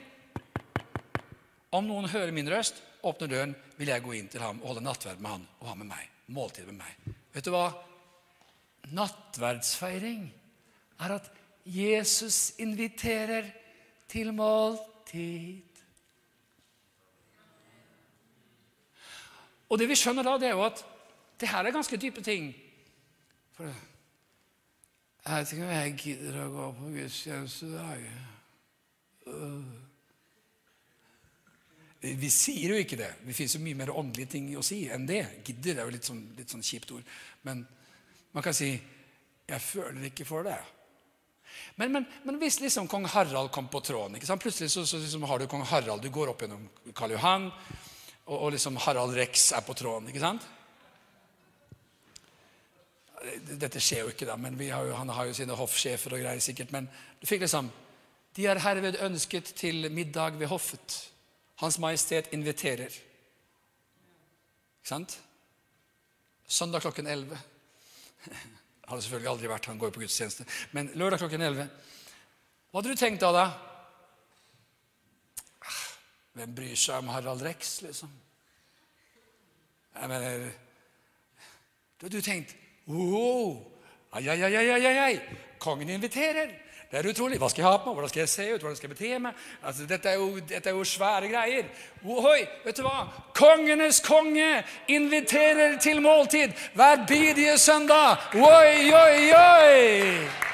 [1.72, 4.84] Om noen hører min røst, åpner døren, vil jeg gå inn til ham og holde
[4.84, 6.04] nattverd med han og ha med meg.
[6.32, 7.16] Måltid med meg.
[7.32, 7.66] Vet du hva?
[8.92, 10.28] Nattverdsfeiring
[11.00, 11.32] er at
[11.64, 13.48] Jesus inviterer
[14.12, 15.71] til måltid.
[19.72, 20.82] Og det vi skjønner da, det er jo at
[21.40, 22.50] det her er ganske dype ting.
[23.56, 23.64] For
[25.22, 28.04] jeg vet ikke om jeg gidder å gå på gudstjeneste i dag.
[32.02, 33.12] Vi sier jo ikke det.
[33.22, 35.22] Det fins mye mer åndelige ting å si enn det.
[35.46, 37.06] Gidder er jo litt sånn, litt sånn kjipt ord.
[37.46, 37.64] Men
[38.34, 38.74] man kan si
[39.48, 40.64] 'Jeg føler ikke for det'.
[41.76, 44.42] Men, men, men, hvis liksom kong Harald kom på tråden ikke sant?
[44.42, 46.02] Plutselig så, så liksom har du kong Harald.
[46.02, 47.50] Du går opp gjennom Karl Johan
[48.26, 50.08] og, og liksom Harald Rex er på tråden.
[50.08, 50.44] ikke sant?
[53.46, 56.42] Dette skjer jo ikke, da, men har jo, han har jo sine hoffsjefer og greier
[56.42, 56.72] sikkert.
[56.74, 56.88] Men
[57.20, 57.70] du fikk liksom
[58.32, 60.94] De er herved ønsket til middag ved hoffet.
[61.60, 62.88] Hans Majestet inviterer.
[64.80, 65.18] Ikke sant?
[66.48, 67.36] Søndag klokken 11.
[68.88, 70.46] Hadde selvfølgelig aldri vært, han går jo på gudstjeneste.
[70.72, 71.68] Men lørdag klokken 11.
[72.72, 73.30] Hva hadde du tenkt da?
[73.36, 73.71] da?
[76.32, 78.10] Hvem bryr seg om Harald Rex, liksom?
[79.92, 80.50] Jeg mener
[82.00, 82.56] Da du tenkt
[82.88, 83.60] wow,
[84.12, 85.20] ai, ai, ai, ai, ai,
[85.60, 86.50] Kongen inviterer.
[86.90, 87.38] Det er utrolig.
[87.40, 87.94] Hva skal jeg ha på meg?
[87.94, 88.60] Hvordan skal jeg se ut?
[88.60, 89.44] Hvordan skal jeg bete meg?
[89.62, 91.70] Altså, dette, er jo, dette er jo svære greier.
[92.04, 93.06] Ohoi, vet du hva?
[93.38, 94.50] Kongenes konge
[94.92, 98.28] inviterer til måltid hver bidige søndag.
[98.34, 100.51] Oi, oi, oi!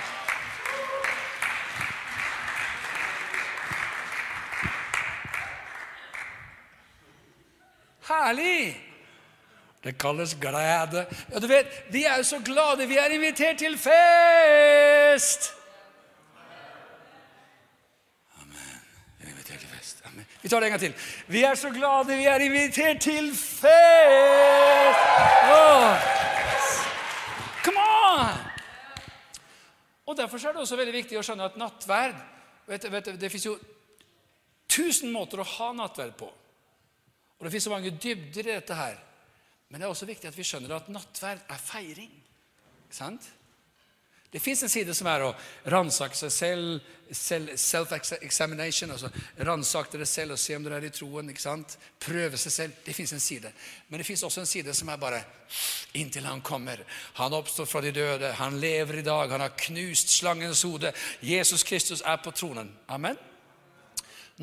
[8.28, 8.84] Herlig!
[9.84, 11.06] Det kalles glede.
[11.32, 12.88] Ja, du vet, Vi er jo så glade.
[12.88, 15.54] Vi er invitert til fest!
[18.42, 18.80] Amen.
[19.18, 20.02] Vi er invitert til fest.
[20.04, 20.26] Amen.
[20.42, 20.94] Vi tar det en gang til.
[21.28, 22.16] Vi er så glade.
[22.16, 23.68] Vi er invitert til fest!
[25.52, 25.96] Oh.
[30.08, 32.14] Og Derfor er det også veldig viktig å skjønne at nattverd
[32.66, 33.58] vet, vet, Det fins jo
[34.68, 36.30] tusen måter å ha nattverd på.
[37.38, 38.98] Og Det fins så mange dybder i dette her.
[39.68, 42.14] Men det er også viktig at vi skjønner at nattverd er feiring.
[42.90, 43.26] Sant?
[44.28, 45.30] Det fins en side som er å
[45.72, 46.88] ransake seg selv,
[47.56, 48.90] self-examination.
[48.92, 49.08] altså
[49.40, 51.30] Ransake dere selv og se om dere er i troen.
[51.32, 51.78] ikke sant?
[52.00, 52.74] Prøve seg selv.
[52.84, 53.52] Det fins en side.
[53.88, 55.22] Men det fins også en side som er bare
[55.96, 56.84] inntil han kommer.
[57.16, 58.34] Han oppstår fra de døde.
[58.36, 59.32] Han lever i dag.
[59.32, 60.92] Han har knust slangens hode.
[61.24, 62.68] Jesus Kristus er på tronen.
[62.88, 63.16] Amen.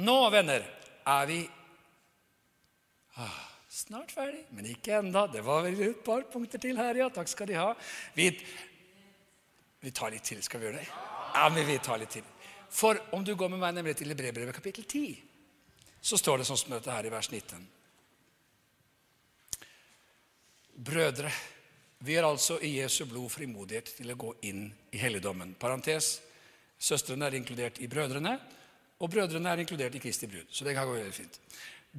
[0.01, 0.65] Nå, venner,
[1.05, 1.43] er vi
[3.22, 3.41] ah,
[3.72, 5.26] snart ferdig, men ikke enda.
[5.32, 7.09] Det var vel et par punkter til her, ja.
[7.13, 7.70] Takk skal de ha.
[8.18, 8.32] Vi
[9.86, 10.41] vi tar litt til.
[10.41, 10.88] Skal vi gjøre det?
[11.36, 12.26] Ja, men vi tar litt til.
[12.74, 15.20] For om du går med meg nemlig til Hebreerbrevet kapittel 10,
[16.01, 17.68] så står det sånn som dette her i vers 19.
[20.89, 21.30] Brødre,
[22.01, 25.53] vi er altså i Jesu blod frimodighet til å gå inn i helligdommen.
[25.61, 26.16] Parentes.
[26.82, 28.34] Søstrene er inkludert i brødrene,
[28.99, 30.49] og brødrene er inkludert i Kristi brud.
[30.49, 31.38] Så det kan gå veldig fint.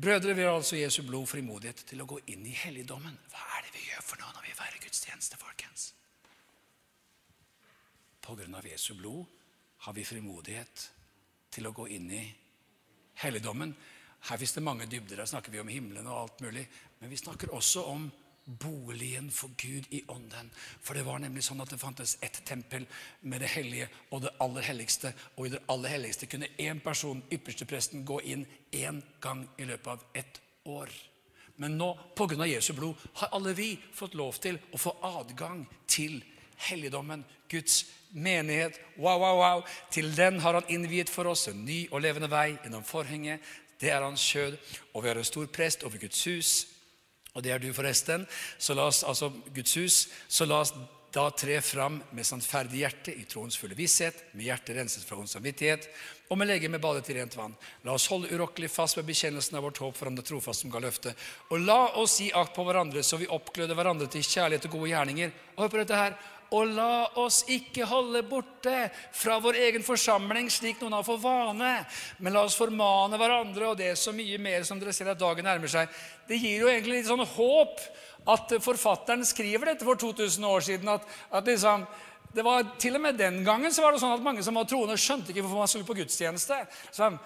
[0.03, 3.15] Brødre, vi har altså Jesu blod frimodighet til å gå inn i helligdommen.
[3.33, 5.87] Hva er det vi gjør for noe når vi feirer gudstjeneste, folkens?
[8.21, 9.25] På grunn av Jesu blod
[9.87, 10.85] har vi frimodighet
[11.57, 12.21] til å gå inn i
[13.23, 13.73] helligdommen.
[14.29, 15.23] Her fins det mange dybder.
[15.25, 16.67] Her snakker vi om himmelen og alt mulig.
[17.01, 18.05] Men vi snakker også om
[18.47, 20.51] boligen for Gud i ånden.
[20.83, 22.87] For det var nemlig sånn at det fantes ett tempel
[23.21, 25.13] med det hellige og det aller helligste.
[25.37, 29.93] Og i det aller helligste kunne én person, ypperstepresten, gå inn én gang i løpet
[29.97, 30.93] av ett år.
[31.57, 32.47] Men nå, pga.
[32.47, 36.21] Jesu blod, har alle vi fått lov til å få adgang til
[36.69, 37.25] helligdommen.
[37.49, 38.79] Guds menighet.
[38.97, 39.65] Wow, wow, wow.
[39.91, 43.41] Til den har han innviet for oss en ny og levende vei gjennom forhenget.
[43.81, 44.57] Det er hans kjød.
[44.95, 46.76] Og vi har en stor prest over Guds hus.
[47.37, 48.25] Og det er du, forresten.
[48.59, 50.03] Så la oss, altså Guds hus.
[50.29, 50.73] Så la oss
[51.17, 55.31] da tre fram med sannferdig hjerte i troens fulle visshet, med hjertet renset fra ond
[55.31, 55.87] samvittighet,
[56.29, 57.55] og med legemet badet i rent vann.
[57.87, 60.73] La oss holde urokkelig fast ved bekjennelsen av vårt håp for ham det trofast som
[60.75, 61.17] ga løftet.
[61.49, 64.91] Og la oss gi akt på hverandre, så vi oppgløder hverandre til kjærlighet og gode
[64.93, 65.33] gjerninger.
[65.55, 66.19] Og hør på dette her.
[66.55, 68.75] Og la oss ikke holde borte
[69.15, 71.73] fra vår egen forsamling, slik noen har for vane.
[72.23, 75.21] Men la oss formane hverandre, og det er så mye mer som dere ser at
[75.21, 75.91] dagen nærmer seg.
[76.29, 77.83] Det gir jo egentlig litt sånn håp
[78.31, 80.89] at forfatteren skriver dette for 2000 år siden.
[80.89, 81.87] at, at liksom,
[82.35, 84.67] det var Til og med den gangen så var det sånn at mange som var
[84.69, 86.63] troende, skjønte ikke hvorfor man skulle på gudstjeneste.
[86.95, 87.19] Sånn,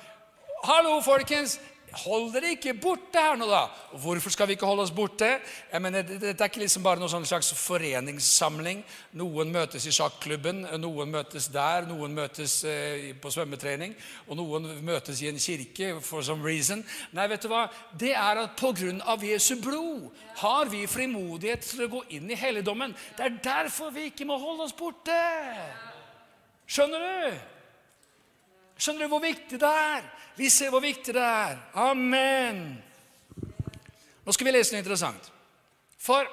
[0.61, 1.59] Hallo, folkens!
[2.05, 3.65] Hold dere ikke borte her nå, da.
[3.99, 5.29] Hvorfor skal vi ikke holde oss borte?
[5.73, 8.85] Jeg mener, Dette er ikke liksom bare noen sånn slags foreningssamling.
[9.19, 13.97] Noen møtes i sjakklubben, noen møtes der, noen møtes eh, på svømmetrening,
[14.29, 16.85] og noen møtes i en kirke for some reason.
[17.17, 17.67] Nei, vet du hva?
[17.99, 19.19] Det er at pga.
[19.31, 20.11] Jesu blod
[20.41, 22.95] har vi frimodighet til å gå inn i helligdommen.
[23.19, 25.17] Det er derfor vi ikke må holde oss borte.
[26.71, 27.41] Skjønner du?
[28.81, 30.07] Skjønner du hvor viktig det er?
[30.39, 31.59] Vi ser hvor viktig det er.
[31.77, 32.63] Amen.
[34.25, 35.27] Nå skal vi lese noe interessant.
[36.01, 36.25] For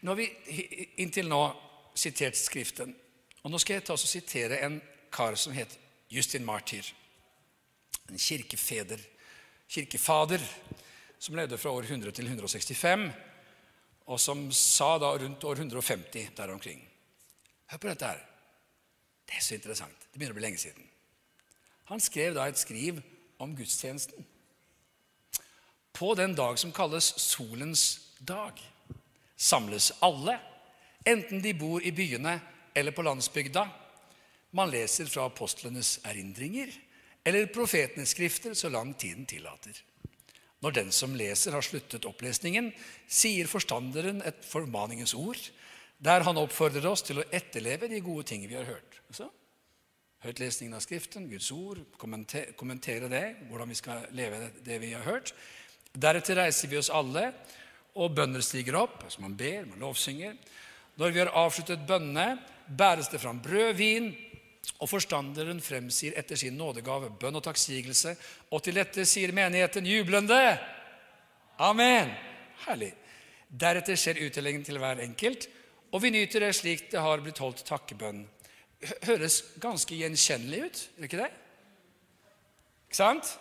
[0.00, 1.42] nå har vi inntil nå
[1.92, 2.94] sitert Skriften.
[3.44, 4.80] Og nå skal jeg ta og sitere en
[5.12, 5.76] kar som het
[6.08, 6.88] Justin Martyr.
[8.08, 9.00] En kirkefeder,
[9.68, 10.44] kirkefader
[11.20, 13.06] som levde fra år 100 til 165,
[14.08, 16.80] og som sa da rundt år 150 der omkring.
[17.68, 18.29] Hør på dette her.
[19.30, 20.06] Det er så interessant.
[20.10, 20.86] Det begynner å bli lenge siden.
[21.90, 22.98] Han skrev da et skriv
[23.38, 24.26] om gudstjenesten.
[25.94, 27.84] På den dag som kalles solens
[28.18, 28.58] dag,
[29.38, 30.36] samles alle,
[31.06, 32.40] enten de bor i byene
[32.74, 33.64] eller på landsbygda.
[34.56, 36.74] Man leser fra apostlenes erindringer
[37.24, 39.76] eller profetenes skrifter så lang tiden tillater.
[40.60, 42.68] Når den som leser, har sluttet opplesningen,
[43.08, 45.40] sier forstanderen et formaningens ord,
[46.00, 49.00] der han oppfordrer oss til å etterleve de gode ting vi har hørt.
[49.10, 49.36] Hørt
[50.20, 55.04] Høytlesningen av Skriften, Guds ord, kommentere, kommentere det, hvordan vi skal leve det vi har
[55.06, 55.32] hørt.
[55.96, 57.30] Deretter reiser vi oss alle,
[57.96, 58.98] og bønner stiger opp.
[59.04, 60.36] altså Man ber, man lovsynger.
[61.00, 62.36] Når vi har avsluttet bønnene,
[62.68, 64.10] bæres det fram brød, vin,
[64.80, 68.12] og forstanderen fremsier etter sin nådegave bønn og takksigelse.
[68.52, 70.40] Og til dette sier menigheten jublende
[71.60, 72.12] Amen!
[72.66, 72.92] Herlig.
[73.48, 75.48] Deretter skjer uttellingen til hver enkelt,
[75.90, 78.24] og vi nyter det slik det har blitt holdt takkebønn
[79.04, 81.30] høres ganske gjenkjennelig ut, gjør ikke det?
[82.88, 83.32] Ikke sant?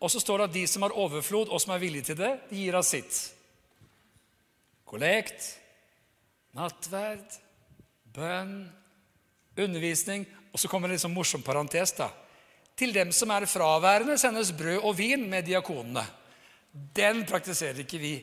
[0.00, 2.32] Og så står det at de som har overflod, og som er villige til det,
[2.48, 3.18] de gir av sitt.
[4.88, 5.44] Kollekt,
[6.56, 7.36] nattverd,
[8.16, 8.64] bønn,
[9.60, 10.24] undervisning.
[10.50, 11.92] Og så kommer det en sånn morsom parentes.
[11.98, 12.08] da.
[12.74, 16.06] Til dem som er fraværende, sendes brød og vin med diakonene.
[16.72, 18.14] Den praktiserer ikke vi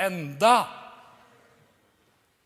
[0.00, 0.85] enda.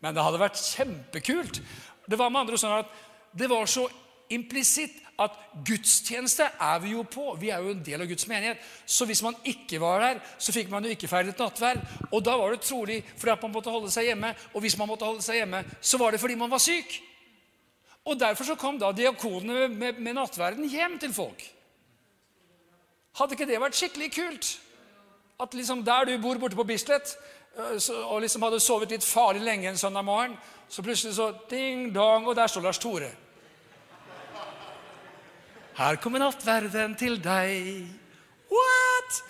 [0.01, 1.61] Men det hadde vært kjempekult.
[2.09, 2.93] Det var med andre sånn at
[3.37, 3.85] det var så
[4.31, 5.35] implisitt at
[5.67, 7.35] gudstjeneste er vi jo på.
[7.39, 8.61] Vi er jo en del av Guds menighet.
[8.89, 11.83] Så hvis man ikke var der, så fikk man jo ikke feiret nattverd.
[12.09, 14.33] Og da var det trolig fordi at man måtte holde seg hjemme.
[14.55, 16.97] Og hvis man måtte holde seg hjemme, så var det fordi man var syk.
[18.09, 21.43] Og derfor så kom da diakonene med, med, med nattverden hjem til folk.
[23.19, 24.55] Hadde ikke det vært skikkelig kult?
[25.41, 27.13] At liksom der du bor borte på Bislett,
[27.57, 30.37] og liksom hadde sovet litt farlig lenge en søndag morgen,
[30.71, 33.11] så plutselig så ding-dong, og der står Lars Tore.
[35.75, 37.87] Her kommer nattverden til deg.
[38.51, 39.21] What?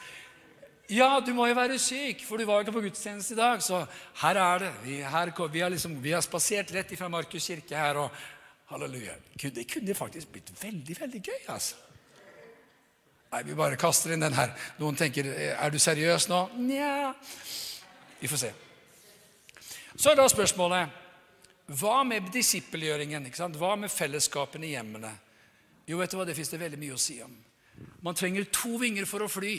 [0.91, 3.61] Ja, du må jo være syk, for du var jo ikke på gudstjeneste i dag.
[3.63, 3.80] Så
[4.24, 4.72] her er det.
[4.84, 8.01] Vi, her, vi, har, liksom, vi har spasert rett ifra Markus kirke her.
[8.01, 8.09] og
[8.72, 9.15] Halleluja.
[9.39, 11.76] Det kunne faktisk blitt veldig, veldig gøy, altså.
[13.32, 14.51] Nei, vi bare kaster inn den her.
[14.80, 16.41] Noen tenker er du seriøs nå?
[16.59, 17.13] Nja.
[18.22, 18.53] Vi får se.
[19.95, 20.99] Så er da spørsmålet
[21.80, 23.26] hva med disippelgjøringen?
[23.57, 25.11] Hva med fellesskapene i hjemmene?
[25.88, 27.34] Jo, vet du hva, det fins det veldig mye å si om.
[28.05, 29.55] Man trenger to vinger for å fly.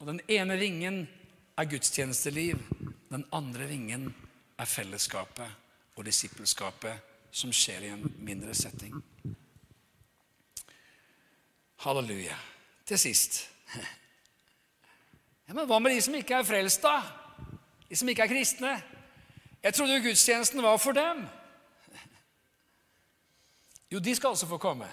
[0.00, 1.02] Og Den ene vingen
[1.58, 2.62] er gudstjenesteliv.
[3.10, 4.08] Den andre vingen
[4.56, 8.94] er fellesskapet og disippelskapet som skjer i en mindre setting.
[11.84, 12.36] Halleluja.
[12.88, 13.42] Til sist
[15.50, 17.00] ja, Men hva med de som ikke er frelst, da?
[17.88, 18.72] De som ikke er kristne?
[19.60, 21.24] Jeg trodde jo gudstjenesten var for dem.
[23.90, 24.86] Jo, de skal også få komme.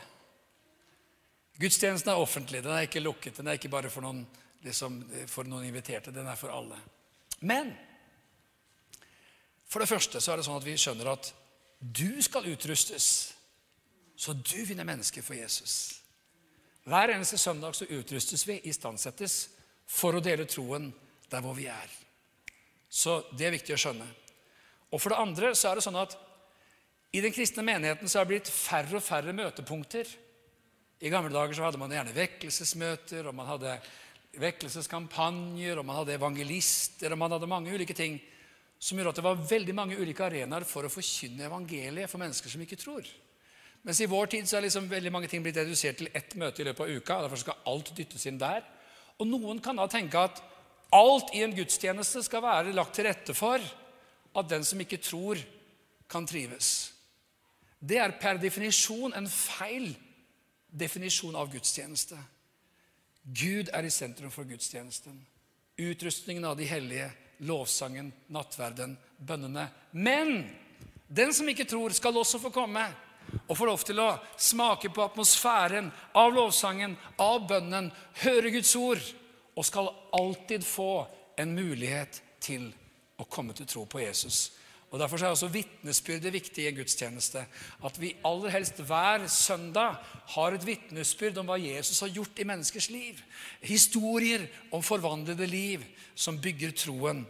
[1.62, 3.38] Gudstjenesten er offentlig, den er ikke lukket.
[3.38, 4.24] Den er ikke bare for noen,
[4.66, 4.98] liksom,
[5.30, 6.80] for noen inviterte, den er for alle.
[7.46, 7.70] Men
[9.70, 11.30] for det første så er det sånn at vi skjønner at
[11.78, 13.12] du skal utrustes,
[14.18, 16.02] så du vinner mennesker for Jesus.
[16.90, 19.38] Hver eneste søndag så utrustes vi, istandsettes,
[19.88, 20.92] for å dele troen
[21.32, 21.92] der hvor vi er.
[22.90, 24.08] Så det er viktig å skjønne.
[24.92, 26.16] Og for det andre så er det sånn at
[27.16, 30.10] i den kristne menigheten så har det blitt færre og færre møtepunkter.
[31.00, 33.76] I gamle dager så hadde man gjerne vekkelsesmøter, og man hadde
[34.38, 38.20] vekkelseskampanjer, og man hadde evangelister, og man hadde mange ulike ting
[38.78, 42.52] som gjorde at det var veldig mange ulike arenaer for å forkynne evangeliet for mennesker
[42.52, 43.08] som ikke tror.
[43.88, 46.62] Mens i vår tid så er liksom veldig mange ting blitt redusert til ett møte
[46.62, 47.18] i løpet av uka.
[47.18, 48.66] og Derfor skal alt dyttes inn der.
[49.18, 50.42] Og noen kan da tenke at
[50.94, 53.62] alt i en gudstjeneste skal være lagt til rette for
[54.38, 55.40] at den som ikke tror,
[56.08, 56.94] kan trives.
[57.80, 59.90] Det er per definisjon en feil
[60.72, 62.16] definisjon av gudstjeneste.
[63.28, 65.18] Gud er i sentrum for gudstjenesten.
[65.78, 67.10] Utrustningen av de hellige,
[67.44, 69.68] lovsangen, nattverden, bønnene.
[69.92, 70.48] Men
[71.08, 72.86] den som ikke tror, skal også få komme
[73.48, 77.92] og få lov til å smake på atmosfæren av lovsangen, av bønnen,
[78.24, 79.04] høre Guds ord,
[79.58, 81.08] og skal alltid få
[81.40, 82.70] en mulighet til
[83.18, 84.52] å komme til tro på Jesus.
[84.88, 87.42] Og Derfor er også vitnesbyrdet viktig i en gudstjeneste.
[87.84, 89.98] At vi aller helst hver søndag
[90.36, 93.20] har et vitnesbyrd om hva Jesus har gjort i menneskers liv.
[93.68, 95.84] Historier om forvandlede liv
[96.16, 97.26] som bygger troen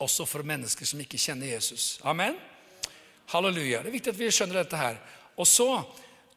[0.00, 1.98] også for mennesker som ikke kjenner Jesus.
[2.08, 2.38] Amen?
[3.34, 3.82] Halleluja.
[3.82, 5.00] Det er viktig at vi skjønner dette her.
[5.38, 5.82] Og så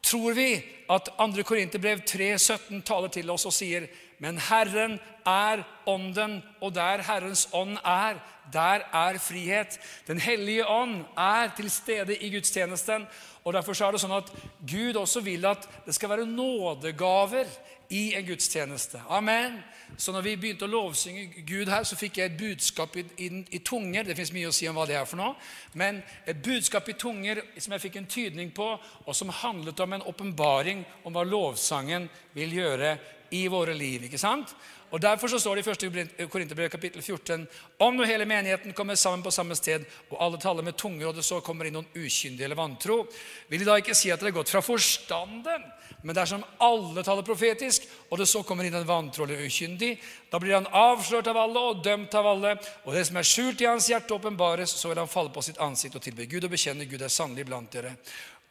[0.02, 0.62] tror vi
[0.92, 1.44] at 2.
[1.48, 3.88] Korinterbrev 3,17 taler til oss og sier
[4.22, 8.20] men Herren er ånden, og der Herrens ånd er,
[8.52, 9.80] der er frihet.
[10.06, 13.06] Den hellige ånd er til stede i gudstjenesten.
[13.44, 14.30] og Derfor er det sånn at
[14.62, 17.50] Gud også vil at det skal være nådegaver
[17.90, 19.02] i en gudstjeneste.
[19.10, 19.58] Amen.
[19.98, 23.28] Så når vi begynte å lovsynge Gud her, så fikk jeg et budskap i, i,
[23.50, 24.06] i tunger.
[24.06, 25.34] Det fins mye å si om hva det er for noe.
[25.74, 29.98] Men et budskap i tunger som jeg fikk en tydning på, og som handlet om
[29.98, 32.96] en åpenbaring om hva lovsangen vil gjøre
[33.32, 34.06] i våre liv.
[34.06, 34.54] ikke sant?
[34.92, 36.28] Og Derfor så står det i 1.
[36.28, 37.46] Korinterbrev kapittel 14
[37.80, 41.16] om nå hele menigheten kommer sammen på samme sted, og alle taler med tunger, og
[41.16, 43.06] det så kommer inn noen ukyndige eller vantro,
[43.48, 45.64] vil de da ikke si at det er gått fra forstanden?
[46.02, 49.94] Men dersom alle taler profetisk, og det så kommer inn en vantro eller ukyndig,
[50.28, 53.64] da blir han avslørt av alle og dømt av alle, og det som er skjult
[53.64, 56.52] i hans hjerte, åpenbares, så vil han falle på sitt ansikt og tilbe Gud og
[56.52, 57.94] bekjenne Gud er sannelig blant dere.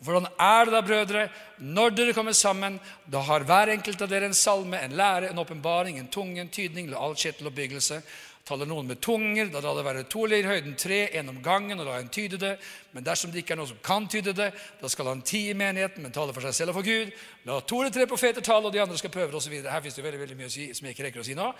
[0.01, 1.27] Hvordan er det da, brødre,
[1.61, 2.79] når dere kommer sammen?
[3.05, 6.49] Da har hver enkelt av dere en salme, en lære, en åpenbaring, en tunge, en
[6.49, 7.99] tydning eller all kjetteloppbyggelse.
[8.41, 11.37] Taler noen med tunger, da lar det være to eller i høyden tre, en om
[11.45, 12.55] gangen, og la en tyde det.
[12.95, 14.49] Men dersom det ikke er noen som kan tyde det,
[14.81, 17.13] da skal han ti i menigheten, men tale for seg selv og for Gud.
[17.45, 19.53] La to eller tre profeter tale, og de andre skal prøve det, osv.
[19.61, 21.51] Her fins det veldig, veldig mye å si som jeg ikke rekker å si nå,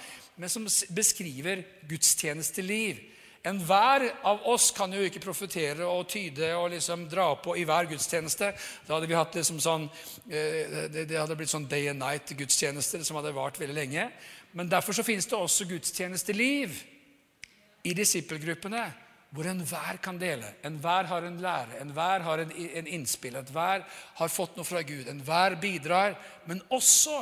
[0.42, 0.66] men som
[0.98, 1.62] beskriver
[1.94, 3.06] gudstjenesteliv.
[3.44, 7.88] Enhver av oss kan jo ikke profetere og tyde og liksom dra på i hver
[7.90, 8.52] gudstjeneste.
[8.86, 9.88] Da hadde vi hatt liksom sånn,
[10.30, 14.12] eh, det hadde blitt sånn day and night-gudstjenester som hadde vart veldig lenge.
[14.54, 16.84] Men derfor så finnes det også gudstjenesteliv
[17.84, 18.92] i disippelgruppene.
[19.32, 20.44] hvor enhver kan dele.
[20.62, 23.86] Enhver har en lære, enhver har en, en innspill, enhver
[24.16, 25.08] har fått noe fra Gud.
[25.08, 26.18] Enhver bidrar.
[26.46, 27.22] Men også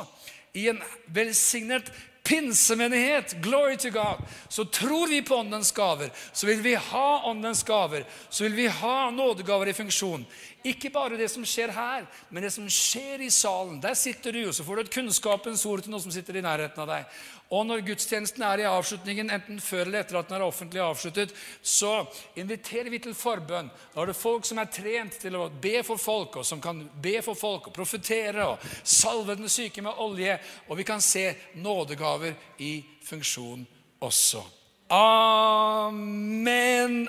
[0.58, 1.92] i en velsignet
[2.30, 6.10] pinsemenighet, glory to God, så tror vi på åndens gaver.
[6.32, 8.04] Så vil vi ha åndens gaver.
[8.28, 10.26] Så vil vi ha nådegaver i funksjon.
[10.62, 13.80] Ikke bare det som skjer her, men det som skjer i salen.
[13.82, 16.44] Der sitter du, og så får du et kunnskapens ord til noen som sitter i
[16.44, 17.20] nærheten av deg.
[17.50, 21.32] Og når gudstjenesten er i avslutningen, enten før eller etter at den er offentlig avsluttet,
[21.62, 22.04] så
[22.38, 23.72] inviterer vi til forbønn.
[23.90, 26.84] Da er det folk som er trent til å be for folk, og som kan
[27.02, 30.38] be for folk og profetere og salve den syke med olje.
[30.70, 33.66] Og vi kan se nådegaver i funksjon
[33.98, 34.46] også.
[34.94, 35.88] Amen,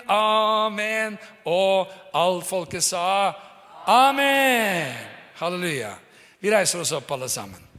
[0.10, 1.18] amen.
[1.46, 1.88] Og
[2.18, 3.34] alt folket sa
[3.86, 4.94] amen.
[5.38, 5.94] Halleluja.
[6.42, 7.71] Vi reiser oss opp, alle sammen.